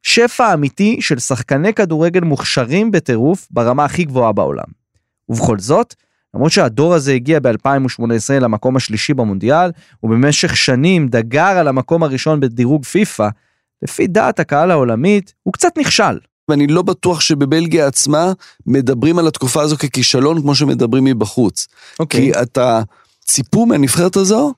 שפע 0.02 0.54
אמיתי 0.54 0.96
של 1.00 1.18
שחקני 1.18 1.74
כדורגל 1.74 2.20
מוכשרים 2.20 2.90
בטירוף 2.90 3.48
ברמה 3.50 3.84
הכי 3.84 4.04
גבוהה 4.04 4.32
בעולם. 4.32 4.66
ובכל 5.28 5.58
זאת, 5.58 5.94
למרות 6.36 6.52
שהדור 6.52 6.94
הזה 6.94 7.12
הגיע 7.12 7.38
ב-2018 7.40 8.32
למקום 8.40 8.76
השלישי 8.76 9.14
במונדיאל, 9.14 9.70
ובמשך 10.02 10.56
שנים 10.56 11.08
דגר 11.08 11.58
על 11.58 11.68
המקום 11.68 12.02
הראשון 12.02 12.40
בדירוג 12.40 12.84
פיפא, 12.84 13.28
לפי 13.82 14.06
דעת 14.06 14.40
הקהל 14.40 14.70
העולמית, 14.70 15.34
הוא 15.42 15.52
קצת 15.52 15.78
נכשל. 15.78 16.18
ואני 16.48 16.66
לא 16.66 16.82
בטוח 16.82 17.20
שבבלגיה 17.20 17.86
עצמה 17.86 18.32
מדברים 18.66 19.18
על 19.18 19.26
התקופה 19.26 19.62
הזו 19.62 19.76
ככישלון 19.76 20.40
כמו 20.42 20.54
שמדברים 20.54 21.04
מבחוץ. 21.04 21.66
אוקיי. 21.98 22.20
כי 22.20 22.42
אתה 22.42 22.82
ציפו 23.24 23.66
מהנבחרת 23.66 24.16
הזו 24.16 24.52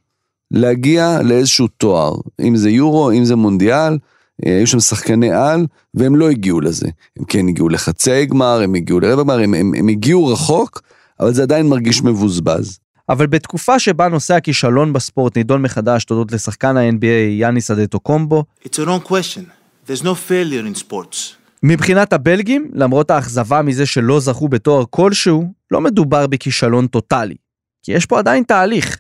להגיע 0.51 1.23
לאיזשהו 1.23 1.69
תואר, 1.69 2.15
אם 2.41 2.57
זה 2.57 2.71
יורו, 2.71 3.11
אם 3.11 3.25
זה 3.25 3.37
מונדיאל, 3.37 3.99
אה, 4.47 4.57
היו 4.57 4.67
שם 4.67 4.81
שחקני 4.81 5.33
על, 5.33 5.67
והם 5.95 6.17
לא 6.17 6.31
הגיעו 6.31 6.61
לזה. 6.61 6.89
הם 7.19 7.25
כן 7.25 7.49
הגיעו 7.49 7.69
לחצי 7.69 8.27
גמר, 8.27 8.61
הם 8.63 8.75
הגיעו 8.75 9.01
לרבע 9.01 9.23
גמר, 9.23 9.39
הם, 9.39 9.55
הם, 9.55 9.73
הם 9.79 9.89
הגיעו 9.89 10.27
רחוק, 10.27 10.83
אבל 11.21 11.35
זה 11.35 11.43
עדיין 11.43 11.67
מרגיש 11.67 12.03
מבוזבז. 12.03 12.79
אבל 13.09 13.27
בתקופה 13.27 13.79
שבה 13.79 14.09
נושא 14.09 14.35
הכישלון 14.35 14.93
בספורט 14.93 15.37
נידון 15.37 15.63
מחדש 15.63 16.05
תודות 16.05 16.33
לשחקן 16.33 16.77
ה-NBA 16.77 17.31
יאניס 17.31 17.71
אדטו 17.71 18.01
קומבו, 18.01 18.45
It's 18.65 18.67
a 18.67 18.87
wrong 18.87 19.09
question. 19.09 19.43
There's 19.87 20.03
no 20.03 20.15
failure 20.29 20.77
in 20.77 20.83
sports. 20.83 21.39
מבחינת 21.63 22.13
הבלגים, 22.13 22.71
למרות 22.75 23.11
האכזבה 23.11 23.63
מזה 23.63 23.87
שלא 23.87 24.21
זכו 24.21 24.49
בתואר 24.49 24.85
כלשהו, 24.91 25.53
לא 25.71 25.81
מדובר 25.81 26.27
בכישלון 26.27 26.87
טוטאלי. 26.87 27.35
כי 27.83 27.93
יש 27.93 28.07
פה 28.07 28.19
עדיין 28.19 28.45
תהליך. 28.45 28.99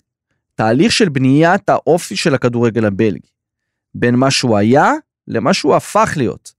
תהליך 0.54 0.92
של 0.92 1.08
בניית 1.08 1.68
האופי 1.68 2.16
של 2.16 2.34
הכדורגל 2.34 2.84
הבלגי. 2.84 3.28
בין 3.94 4.14
מה 4.14 4.30
שהוא 4.30 4.56
היה 4.56 4.92
למה 5.28 5.54
שהוא 5.54 5.74
הפך 5.74 6.12
להיות. 6.16 6.52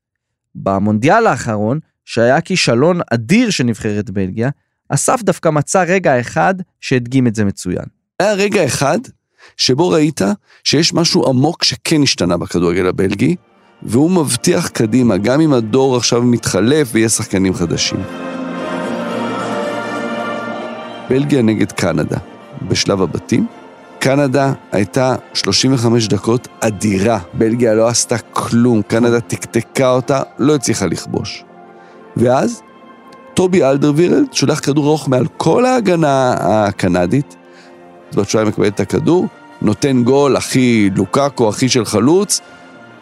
במונדיאל 0.56 1.28
האחרון, 1.28 1.80
שהיה 2.06 2.42
כישלון 2.42 3.00
אדיר 3.14 3.50
של 3.50 3.64
נבחרת 3.64 4.10
בלגיה, 4.10 4.50
אסף 4.90 5.22
דווקא 5.24 5.50
מצא 5.50 5.84
רגע 5.88 6.20
אחד 6.20 6.56
שהדגים 6.82 7.28
את 7.28 7.36
זה 7.36 7.46
מצוין. 7.46 7.86
היה 8.20 8.34
רגע 8.34 8.66
אחד 8.66 9.00
שבו 9.58 9.90
ראית 9.90 10.22
שיש 10.64 10.94
משהו 10.94 11.30
עמוק 11.30 11.64
שכן 11.64 12.04
השתנה 12.04 12.38
בכדורגל 12.38 12.86
הבלגי, 12.88 13.36
והוא 13.84 14.12
מבטיח 14.12 14.68
קדימה, 14.68 15.18
גם 15.18 15.42
אם 15.42 15.54
הדור 15.54 15.98
עכשיו 15.98 16.24
מתחלף 16.24 16.90
ויש 16.92 17.12
שחקנים 17.12 17.54
חדשים. 17.54 18.04
בלגיה 21.10 21.42
נגד 21.42 21.72
קנדה, 21.72 22.18
בשלב 22.68 23.02
הבתים. 23.02 23.48
קנדה 24.00 24.54
הייתה 24.72 25.16
35 25.34 26.08
דקות 26.08 26.48
אדירה. 26.60 27.20
בלגיה 27.34 27.74
לא 27.74 27.88
עשתה 27.88 28.18
כלום, 28.18 28.82
קנדה 28.82 29.22
תקתקה 29.22 29.90
אותה, 29.90 30.22
לא 30.40 30.56
הצליחה 30.56 30.86
לכבוש. 30.86 31.44
ואז 32.18 32.62
טובי 33.40 33.64
אלדרווירלד 33.64 34.34
שולח 34.34 34.60
כדור 34.60 34.88
ארוך 34.88 35.08
מעל 35.08 35.26
כל 35.38 35.66
ההגנה 35.66 36.34
הקנדית. 36.40 37.36
בתשובה 38.16 38.46
מקבל 38.46 38.68
את 38.68 38.80
הכדור, 38.80 39.28
נותן 39.62 40.04
גול, 40.04 40.38
אחי 40.38 40.90
לוקאקו, 40.96 41.50
אחי 41.50 41.70
של 41.70 41.86
חלוץ, 41.86 42.42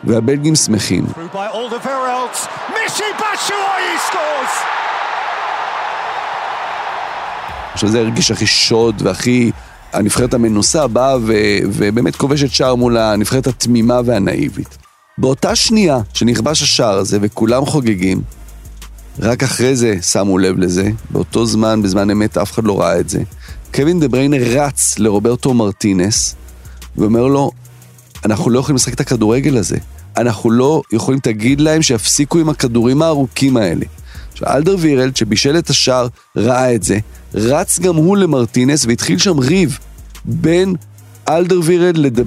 והבלגים 0.04 0.56
שמחים. 0.56 1.06
עכשיו 7.74 7.90
זה 7.90 8.00
הרגיש 8.00 8.32
הכי 8.32 8.48
שוד 8.48 8.96
והכי... 9.02 9.52
הנבחרת 9.94 10.34
המנוסה 10.34 10.88
באה 10.88 11.18
ו... 11.18 11.34
ובאמת 11.64 12.16
כובשת 12.16 12.50
שער 12.50 12.76
מול 12.76 12.98
הנבחרת 12.98 13.48
התמימה 13.48 14.00
והנאיבית. 14.06 14.78
באותה 15.18 15.56
שנייה 15.56 16.00
שנכבש 16.14 16.62
השער 16.62 16.98
הזה 16.98 17.18
וכולם 17.22 17.66
חוגגים, 17.66 18.22
רק 19.20 19.44
אחרי 19.44 19.76
זה 19.76 20.02
שמו 20.02 20.38
לב 20.38 20.60
לזה, 20.60 20.90
באותו 21.10 21.46
זמן, 21.46 21.82
בזמן 21.82 22.10
אמת, 22.10 22.38
אף 22.38 22.52
אחד 22.52 22.64
לא 22.64 22.82
ראה 22.82 23.00
את 23.00 23.10
זה. 23.10 23.20
קווין 23.74 24.00
דה 24.00 24.08
בריינר 24.08 24.42
רץ 24.42 25.00
לרוברטו 25.00 25.54
מרטינס 25.54 26.36
ואומר 26.98 27.28
לו, 27.28 27.52
אנחנו 28.26 28.50
לא 28.50 28.60
יכולים 28.60 28.76
לשחק 28.76 28.94
את 28.94 29.00
הכדורגל 29.00 29.58
הזה. 29.58 29.78
אנחנו 30.18 30.52
לא 30.52 30.82
יכולים, 30.94 31.20
תגיד 31.20 31.62
להם 31.62 31.82
שיפסיקו 31.82 32.40
עם 32.40 32.50
הכדורים 32.50 33.02
הארוכים 33.02 33.58
האלה. 33.58 33.86
עכשיו, 34.34 34.48
אלדר 34.48 34.76
וירלד, 34.80 35.16
שבישל 35.16 35.58
את 35.58 35.70
השער, 35.70 36.08
ראה 36.36 36.76
את 36.76 36.84
זה, 36.84 36.98
רץ 37.34 37.80
גם 37.80 37.96
הוא 37.96 38.18
למרטינס 38.18 38.86
והתחיל 38.86 39.18
שם 39.18 39.40
ריב 39.40 39.80
בין 40.26 40.76
אלדר 41.30 41.60
וירלד 41.64 41.98
לדה 41.98 42.24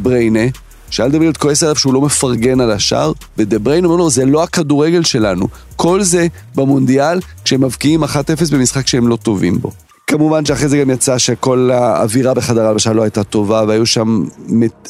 שאלדר 0.91 1.21
וירלד 1.21 1.37
כועס 1.37 1.63
עליו 1.63 1.77
שהוא 1.77 1.95
לא 1.95 2.01
מפרגן 2.01 2.61
על 2.61 2.71
השער, 2.71 3.13
ודה 3.39 3.59
בריינה 3.59 3.87
אומר 3.87 3.97
לו, 3.97 4.11
זה 4.11 4.25
לא 4.25 4.43
הכדורגל 4.43 5.03
שלנו. 5.03 5.49
כל 5.77 6.03
זה 6.03 6.27
במונדיאל, 6.55 7.21
כשהם 7.45 7.65
מבקיעים 7.65 8.05
1-0 8.05 8.07
במשחק 8.53 8.87
שהם 8.87 9.09
לא 9.09 9.17
טובים 9.17 9.59
בו. 9.59 9.71
כמובן 10.07 10.45
שאחרי 10.45 10.69
זה 10.69 10.79
גם 10.79 10.91
יצא 10.91 11.19
שכל 11.19 11.71
האווירה 11.73 12.35
בחדר 12.35 12.67
ההלבשה 12.67 12.93
לא 12.93 13.03
הייתה 13.03 13.25
טובה, 13.25 13.65
והיו 13.69 13.87
שם, 13.87 14.25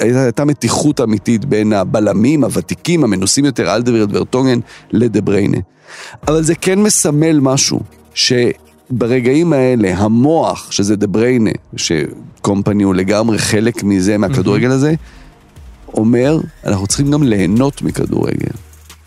הייתה, 0.01 0.23
הייתה 0.23 0.45
מתיחות 0.45 1.01
אמיתית 1.01 1.45
בין 1.45 1.73
הבלמים, 1.73 2.45
הוותיקים, 2.45 3.05
המנוסים 3.05 3.45
יותר, 3.45 3.75
אלדווירד 3.75 4.17
ורטונגן, 4.17 4.59
לדה 4.93 5.21
בריינה. 5.21 5.59
אבל 6.29 6.43
זה 6.43 6.55
כן 6.55 6.79
מסמל 6.79 7.41
משהו, 7.41 7.81
שברגעים 8.15 9.53
האלה, 9.53 9.95
המוח, 9.97 10.73
שזה 10.73 10.97
דה 10.97 11.07
בריינה, 11.07 11.51
שקומפני 11.77 12.83
הוא 12.83 12.95
לגמרי 12.95 13.39
חלק 13.39 13.83
מזה, 13.83 14.19
מהכדורגל 14.19 14.71
הזה, 14.71 14.95
אומר, 15.95 16.39
אנחנו 16.65 16.87
צריכים 16.87 17.11
גם 17.11 17.23
ליהנות 17.23 17.83
מכדורגל. 17.83 18.53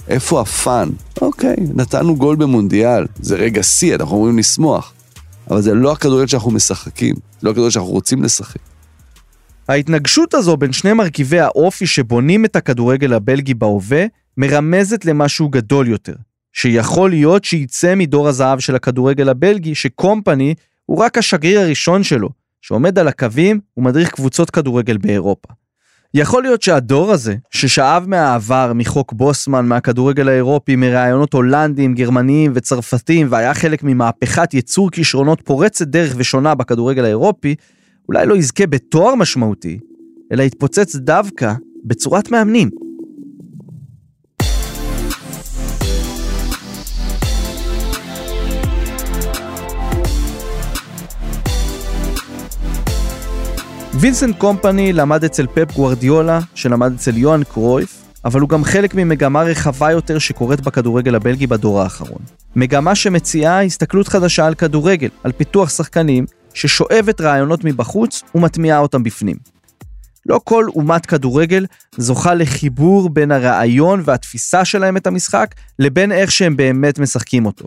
איפה 0.07 0.41
הפאן? 0.41 0.89
אוקיי, 1.21 1.55
נתנו 1.75 2.15
גול 2.15 2.35
במונדיאל, 2.35 3.05
זה 3.21 3.35
רגע 3.35 3.63
שיא, 3.63 3.95
אנחנו 3.95 4.15
אמורים 4.15 4.39
לשמוח. 4.39 4.93
אבל 5.49 5.61
זה 5.61 5.73
לא 5.73 5.91
הכדורגל 5.91 6.27
שאנחנו 6.27 6.51
משחקים, 6.51 7.15
לא 7.43 7.49
הכדורגל 7.49 7.71
שאנחנו 7.71 7.91
רוצים 7.91 8.23
לשחק. 8.23 8.59
ההתנגשות 9.67 10.33
הזו 10.33 10.57
בין 10.57 10.73
שני 10.73 10.93
מרכיבי 10.93 11.39
האופי 11.39 11.87
שבונים 11.87 12.45
את 12.45 12.55
הכדורגל 12.55 13.13
הבלגי 13.13 13.53
בהווה, 13.53 14.05
מרמזת 14.37 15.05
למשהו 15.05 15.49
גדול 15.49 15.87
יותר. 15.87 16.13
שיכול 16.53 17.09
להיות 17.09 17.43
שייצא 17.43 17.95
מדור 17.95 18.27
הזהב 18.27 18.59
של 18.59 18.75
הכדורגל 18.75 19.29
הבלגי, 19.29 19.75
שקומפני 19.75 20.55
הוא 20.85 20.97
רק 20.97 21.17
השגריר 21.17 21.59
הראשון 21.59 22.03
שלו, 22.03 22.29
שעומד 22.61 22.99
על 22.99 23.07
הקווים 23.07 23.59
ומדריך 23.77 24.09
קבוצות 24.11 24.49
כדורגל 24.49 24.97
באירופה. 24.97 25.53
יכול 26.15 26.43
להיות 26.43 26.61
שהדור 26.61 27.11
הזה, 27.11 27.35
ששאב 27.51 28.03
מהעבר, 28.07 28.71
מחוק 28.75 29.13
בוסמן, 29.13 29.65
מהכדורגל 29.65 30.29
האירופי, 30.29 30.75
מרעיונות 30.75 31.33
הולנדים, 31.33 31.93
גרמניים 31.93 32.51
וצרפתיים, 32.55 33.27
והיה 33.29 33.53
חלק 33.53 33.83
ממהפכת 33.83 34.53
יצור 34.53 34.91
כישרונות 34.91 35.41
פורצת 35.41 35.87
דרך 35.87 36.13
ושונה 36.17 36.55
בכדורגל 36.55 37.05
האירופי, 37.05 37.55
אולי 38.07 38.25
לא 38.25 38.37
יזכה 38.37 38.67
בתואר 38.67 39.15
משמעותי, 39.15 39.79
אלא 40.31 40.43
יתפוצץ 40.43 40.95
דווקא 40.95 41.53
בצורת 41.85 42.31
מאמנים. 42.31 42.82
וינסנט 54.03 54.37
קומפני 54.37 54.93
למד 54.93 55.23
אצל 55.23 55.47
פפ 55.47 55.75
גוורדיולה, 55.75 56.39
שלמד 56.55 56.93
אצל 56.95 57.17
יוהאן 57.17 57.43
קרויף, 57.43 58.03
אבל 58.25 58.41
הוא 58.41 58.49
גם 58.49 58.63
חלק 58.63 58.95
ממגמה 58.95 59.41
רחבה 59.41 59.91
יותר 59.91 60.19
שקורית 60.19 60.61
בכדורגל 60.61 61.15
הבלגי 61.15 61.47
בדור 61.47 61.81
האחרון. 61.81 62.21
מגמה 62.55 62.95
שמציעה 62.95 63.63
הסתכלות 63.63 64.07
חדשה 64.07 64.45
על 64.45 64.55
כדורגל, 64.55 65.09
על 65.23 65.31
פיתוח 65.31 65.69
שחקנים, 65.69 66.25
ששואבת 66.53 67.21
רעיונות 67.21 67.63
מבחוץ 67.63 68.23
ומטמיעה 68.35 68.79
אותם 68.79 69.03
בפנים. 69.03 69.35
לא 70.25 70.39
כל 70.43 70.65
אומת 70.75 71.05
כדורגל 71.05 71.65
זוכה 71.97 72.33
לחיבור 72.33 73.09
בין 73.09 73.31
הרעיון 73.31 74.01
והתפיסה 74.05 74.65
שלהם 74.65 74.97
את 74.97 75.07
המשחק, 75.07 75.55
לבין 75.79 76.11
איך 76.11 76.31
שהם 76.31 76.55
באמת 76.55 76.99
משחקים 76.99 77.45
אותו. 77.45 77.65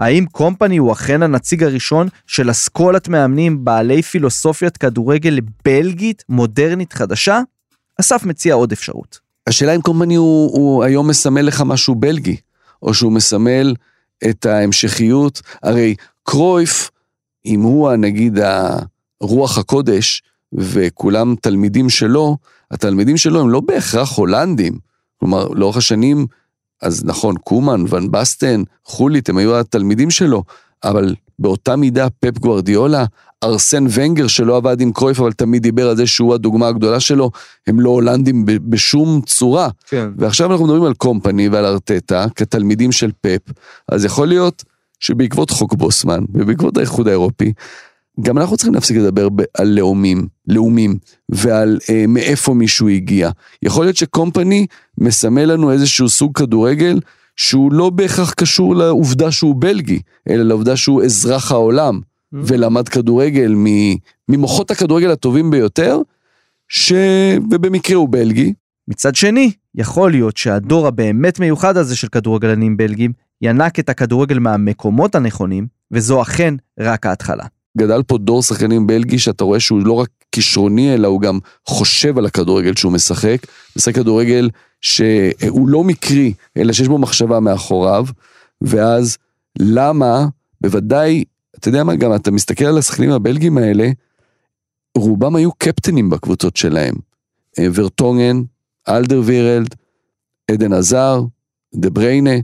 האם 0.00 0.26
קומפני 0.26 0.76
הוא 0.76 0.92
אכן 0.92 1.22
הנציג 1.22 1.64
הראשון 1.64 2.08
של 2.26 2.50
אסכולת 2.50 3.08
מאמנים 3.08 3.64
בעלי 3.64 4.02
פילוסופיית 4.02 4.76
כדורגל 4.76 5.38
בלגית, 5.64 6.24
מודרנית, 6.28 6.92
חדשה? 6.92 7.40
אסף 8.00 8.24
מציע 8.24 8.54
עוד 8.54 8.72
אפשרות. 8.72 9.18
השאלה 9.46 9.74
אם 9.74 9.80
קומפני 9.80 10.14
הוא, 10.14 10.52
הוא 10.52 10.84
היום 10.84 11.08
מסמל 11.08 11.40
לך 11.40 11.62
משהו 11.66 11.94
בלגי, 11.94 12.36
או 12.82 12.94
שהוא 12.94 13.12
מסמל 13.12 13.74
את 14.30 14.46
ההמשכיות. 14.46 15.42
הרי 15.62 15.94
קרויף, 16.22 16.90
אם 17.46 17.62
הוא 17.62 17.92
נגיד 17.92 18.38
הרוח 19.20 19.58
הקודש, 19.58 20.22
וכולם 20.52 21.34
תלמידים 21.40 21.90
שלו, 21.90 22.36
התלמידים 22.70 23.16
שלו 23.16 23.40
הם 23.40 23.50
לא 23.50 23.60
בהכרח 23.60 24.16
הולנדים. 24.16 24.78
כלומר, 25.20 25.48
לאורך 25.48 25.76
השנים 25.76 26.26
אז 26.82 27.04
נכון, 27.04 27.36
קומן, 27.36 27.84
ון 27.88 28.10
בסטן, 28.10 28.62
חולית, 28.84 29.28
הם 29.28 29.36
היו 29.36 29.58
התלמידים 29.60 30.10
שלו, 30.10 30.44
אבל 30.84 31.14
באותה 31.38 31.76
מידה 31.76 32.10
פפ 32.10 32.38
גוורדיולה, 32.38 33.04
ארסן 33.44 33.86
ונגר 33.90 34.26
שלא 34.26 34.56
עבד 34.56 34.80
עם 34.80 34.92
קרויף, 34.92 35.20
אבל 35.20 35.32
תמיד 35.32 35.62
דיבר 35.62 35.88
על 35.88 35.96
זה 35.96 36.06
שהוא 36.06 36.34
הדוגמה 36.34 36.68
הגדולה 36.68 37.00
שלו, 37.00 37.30
הם 37.66 37.80
לא 37.80 37.90
הולנדים 37.90 38.44
בשום 38.46 39.20
צורה. 39.26 39.68
כן. 39.88 40.08
ועכשיו 40.16 40.52
אנחנו 40.52 40.64
מדברים 40.64 40.84
על 40.84 40.94
קומפני 40.94 41.48
ועל 41.48 41.64
ארטטה, 41.64 42.26
כתלמידים 42.36 42.92
של 42.92 43.10
פפ, 43.20 43.52
אז 43.88 44.04
יכול 44.04 44.28
להיות 44.28 44.64
שבעקבות 45.00 45.50
חוק 45.50 45.74
בוסמן 45.74 46.24
ובעקבות 46.34 46.76
האיחוד 46.76 47.08
האירופי, 47.08 47.52
גם 48.20 48.38
אנחנו 48.38 48.56
צריכים 48.56 48.74
להפסיק 48.74 48.96
לדבר 48.96 49.28
על 49.54 49.68
לאומים, 49.68 50.28
לאומים, 50.46 50.98
ועל 51.28 51.78
אה, 51.90 52.04
מאיפה 52.08 52.54
מישהו 52.54 52.88
הגיע. 52.88 53.30
יכול 53.62 53.84
להיות 53.84 53.96
שקומפני 53.96 54.66
מסמל 54.98 55.44
לנו 55.44 55.72
איזשהו 55.72 56.08
סוג 56.08 56.38
כדורגל 56.38 57.00
שהוא 57.36 57.72
לא 57.72 57.90
בהכרח 57.90 58.34
קשור 58.34 58.76
לעובדה 58.76 59.30
שהוא 59.30 59.54
בלגי, 59.58 60.00
אלא 60.28 60.42
לעובדה 60.42 60.76
שהוא 60.76 61.02
אזרח 61.02 61.52
העולם, 61.52 61.96
mm-hmm. 61.98 62.38
ולמד 62.42 62.88
כדורגל 62.88 63.54
ממוחות 64.28 64.70
הכדורגל 64.70 65.10
הטובים 65.10 65.50
ביותר, 65.50 66.00
ש... 66.68 66.92
ובמקרה 67.50 67.96
הוא 67.96 68.08
בלגי. 68.10 68.52
מצד 68.88 69.14
שני, 69.14 69.52
יכול 69.74 70.10
להיות 70.10 70.36
שהדור 70.36 70.86
הבאמת 70.86 71.40
מיוחד 71.40 71.76
הזה 71.76 71.96
של 71.96 72.08
כדורגלנים 72.08 72.76
בלגים 72.76 73.12
ינק 73.42 73.78
את 73.78 73.88
הכדורגל 73.88 74.38
מהמקומות 74.38 75.14
הנכונים, 75.14 75.66
וזו 75.90 76.22
אכן 76.22 76.54
רק 76.80 77.06
ההתחלה. 77.06 77.44
גדל 77.78 78.02
פה 78.02 78.18
דור 78.18 78.42
שחקנים 78.42 78.86
בלגי 78.86 79.18
שאתה 79.18 79.44
רואה 79.44 79.60
שהוא 79.60 79.86
לא 79.86 79.92
רק 79.92 80.08
כישרוני, 80.32 80.94
אלא 80.94 81.08
הוא 81.08 81.20
גם 81.20 81.38
חושב 81.66 82.18
על 82.18 82.26
הכדורגל 82.26 82.76
שהוא 82.76 82.92
משחק. 82.92 83.36
משחק 83.76 83.94
כדורגל 83.94 84.50
שהוא 84.80 85.68
לא 85.68 85.84
מקרי, 85.84 86.32
אלא 86.56 86.72
שיש 86.72 86.88
בו 86.88 86.98
מחשבה 86.98 87.40
מאחוריו, 87.40 88.06
ואז 88.60 89.18
למה, 89.58 90.26
בוודאי, 90.60 91.24
אתה 91.58 91.68
יודע 91.68 91.84
מה, 91.84 91.96
גם 91.96 92.14
אתה 92.14 92.30
מסתכל 92.30 92.64
על 92.64 92.78
השחקנים 92.78 93.10
הבלגים 93.10 93.58
האלה, 93.58 93.88
רובם 94.98 95.36
היו 95.36 95.52
קפטנים 95.52 96.10
בקבוצות 96.10 96.56
שלהם. 96.56 96.94
אה, 97.58 97.66
ורטונגן, 97.74 98.42
אלדר 98.88 99.22
וירלד, 99.24 99.74
עדן 100.50 100.72
עזר, 100.72 101.22
דה 101.74 101.90
בריינה. 101.90 102.34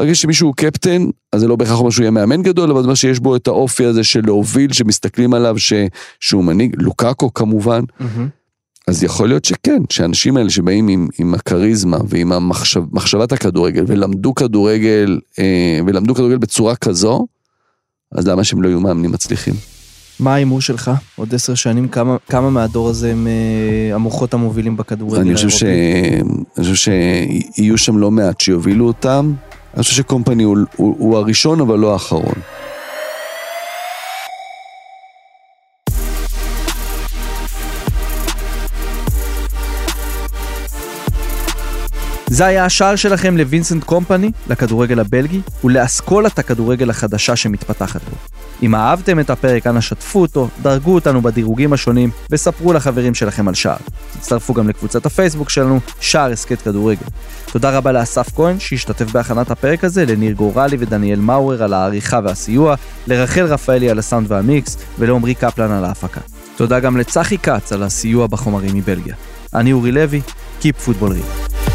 ברגע 0.00 0.14
שמישהו 0.14 0.46
הוא 0.46 0.54
קפטן, 0.54 1.06
אז 1.32 1.40
זה 1.40 1.48
לא 1.48 1.56
בהכרח 1.56 1.78
אומר 1.78 1.90
שהוא 1.90 2.02
יהיה 2.02 2.10
מאמן 2.10 2.42
גדול, 2.42 2.70
אבל 2.70 2.82
זה 2.82 2.88
מה 2.88 2.96
שיש 2.96 3.18
בו 3.18 3.36
את 3.36 3.46
האופי 3.46 3.84
הזה 3.84 4.04
של 4.04 4.20
להוביל, 4.24 4.72
שמסתכלים 4.72 5.34
עליו, 5.34 5.58
ש, 5.58 5.72
שהוא 6.20 6.44
מנהיג, 6.44 6.76
לוקאקו 6.78 7.34
כמובן. 7.34 7.82
Mm-hmm. 7.82 8.04
אז 8.86 9.04
יכול 9.04 9.28
להיות 9.28 9.44
שכן, 9.44 9.82
שהאנשים 9.90 10.36
האלה 10.36 10.50
שבאים 10.50 10.88
עם, 10.88 11.08
עם 11.18 11.34
הכריזמה 11.34 11.98
ועם 12.08 12.32
המחשב, 12.32 12.82
מחשבת 12.92 13.32
הכדורגל, 13.32 13.84
ולמדו 13.86 14.34
כדורגל, 14.34 15.18
אה, 15.38 15.80
ולמדו 15.86 16.14
כדורגל 16.14 16.38
בצורה 16.38 16.76
כזו, 16.76 17.26
אז 18.12 18.26
למה 18.26 18.44
שהם 18.44 18.62
לא 18.62 18.68
יהיו 18.68 18.80
מאמנים 18.80 19.12
מצליחים? 19.12 19.54
מה 20.20 20.34
ההימור 20.34 20.60
שלך? 20.60 20.90
עוד 21.16 21.34
עשר 21.34 21.54
שנים, 21.54 21.88
כמה, 21.88 22.16
כמה 22.28 22.50
מהדור 22.50 22.88
הזה 22.88 23.10
הם 23.10 23.26
אה, 23.26 23.94
המוחות 23.94 24.34
המובילים 24.34 24.76
בכדורגל 24.76 25.16
ש... 25.16 25.20
אני 25.26 25.34
חושב 26.56 26.74
שיהיו 26.74 27.78
שם 27.78 27.98
לא 27.98 28.10
מעט 28.10 28.40
שיובילו 28.40 28.86
אותם. 28.86 29.32
אני 29.74 29.82
חושב 29.82 29.94
שקומפני 29.94 30.42
הוא, 30.42 30.58
הוא, 30.76 30.96
הוא 30.98 31.16
הראשון 31.18 31.60
אבל 31.60 31.78
לא 31.78 31.92
האחרון. 31.92 32.34
זה 42.30 42.46
היה 42.46 42.64
השער 42.64 42.96
שלכם 42.96 43.36
לווינסנט 43.36 43.84
קומפני, 43.84 44.30
לכדורגל 44.50 45.00
הבלגי, 45.00 45.40
ולאסכולת 45.64 46.38
הכדורגל 46.38 46.90
החדשה 46.90 47.36
שמתפתחת 47.36 48.00
בו. 48.04 48.16
אם 48.62 48.74
אהבתם 48.74 49.20
את 49.20 49.30
הפרק, 49.30 49.66
אנא 49.66 49.80
שתפו 49.80 50.20
אותו, 50.20 50.48
דרגו 50.62 50.94
אותנו 50.94 51.22
בדירוגים 51.22 51.72
השונים, 51.72 52.10
וספרו 52.30 52.72
לחברים 52.72 53.14
שלכם 53.14 53.48
על 53.48 53.54
שער. 53.54 53.76
תצטרפו 54.18 54.54
גם 54.54 54.68
לקבוצת 54.68 55.06
הפייסבוק 55.06 55.50
שלנו, 55.50 55.80
שער 56.00 56.32
הסכת 56.32 56.62
כדורגל. 56.62 57.06
תודה 57.52 57.76
רבה 57.76 57.92
לאסף 57.92 58.34
כהן, 58.36 58.60
שהשתתף 58.60 59.12
בהכנת 59.12 59.50
הפרק 59.50 59.84
הזה, 59.84 60.06
לניר 60.06 60.32
גורלי 60.32 60.76
ודניאל 60.80 61.20
מאורר 61.20 61.62
על 61.62 61.72
העריכה 61.72 62.20
והסיוע, 62.24 62.74
לרחל 63.06 63.44
רפאלי 63.44 63.90
על 63.90 63.98
הסאונד 63.98 64.30
והמיקס, 64.30 64.76
ולעמרי 64.98 65.34
קפלן 65.34 65.70
על 65.70 65.84
ההפקה. 65.84 66.20
תודה 66.56 66.80
גם 66.80 66.96
לצחי 66.96 67.38
כץ 67.38 67.72
על 67.72 67.82
הסיוע 67.82 68.26
בחומרים 68.26 68.76
מבלגיה. 68.76 69.14
אני 69.54 69.72
אורי 69.72 69.92
לוי, 69.92 70.20
Keep 70.60 70.86
Football 70.86 71.10
Real. 71.10 71.69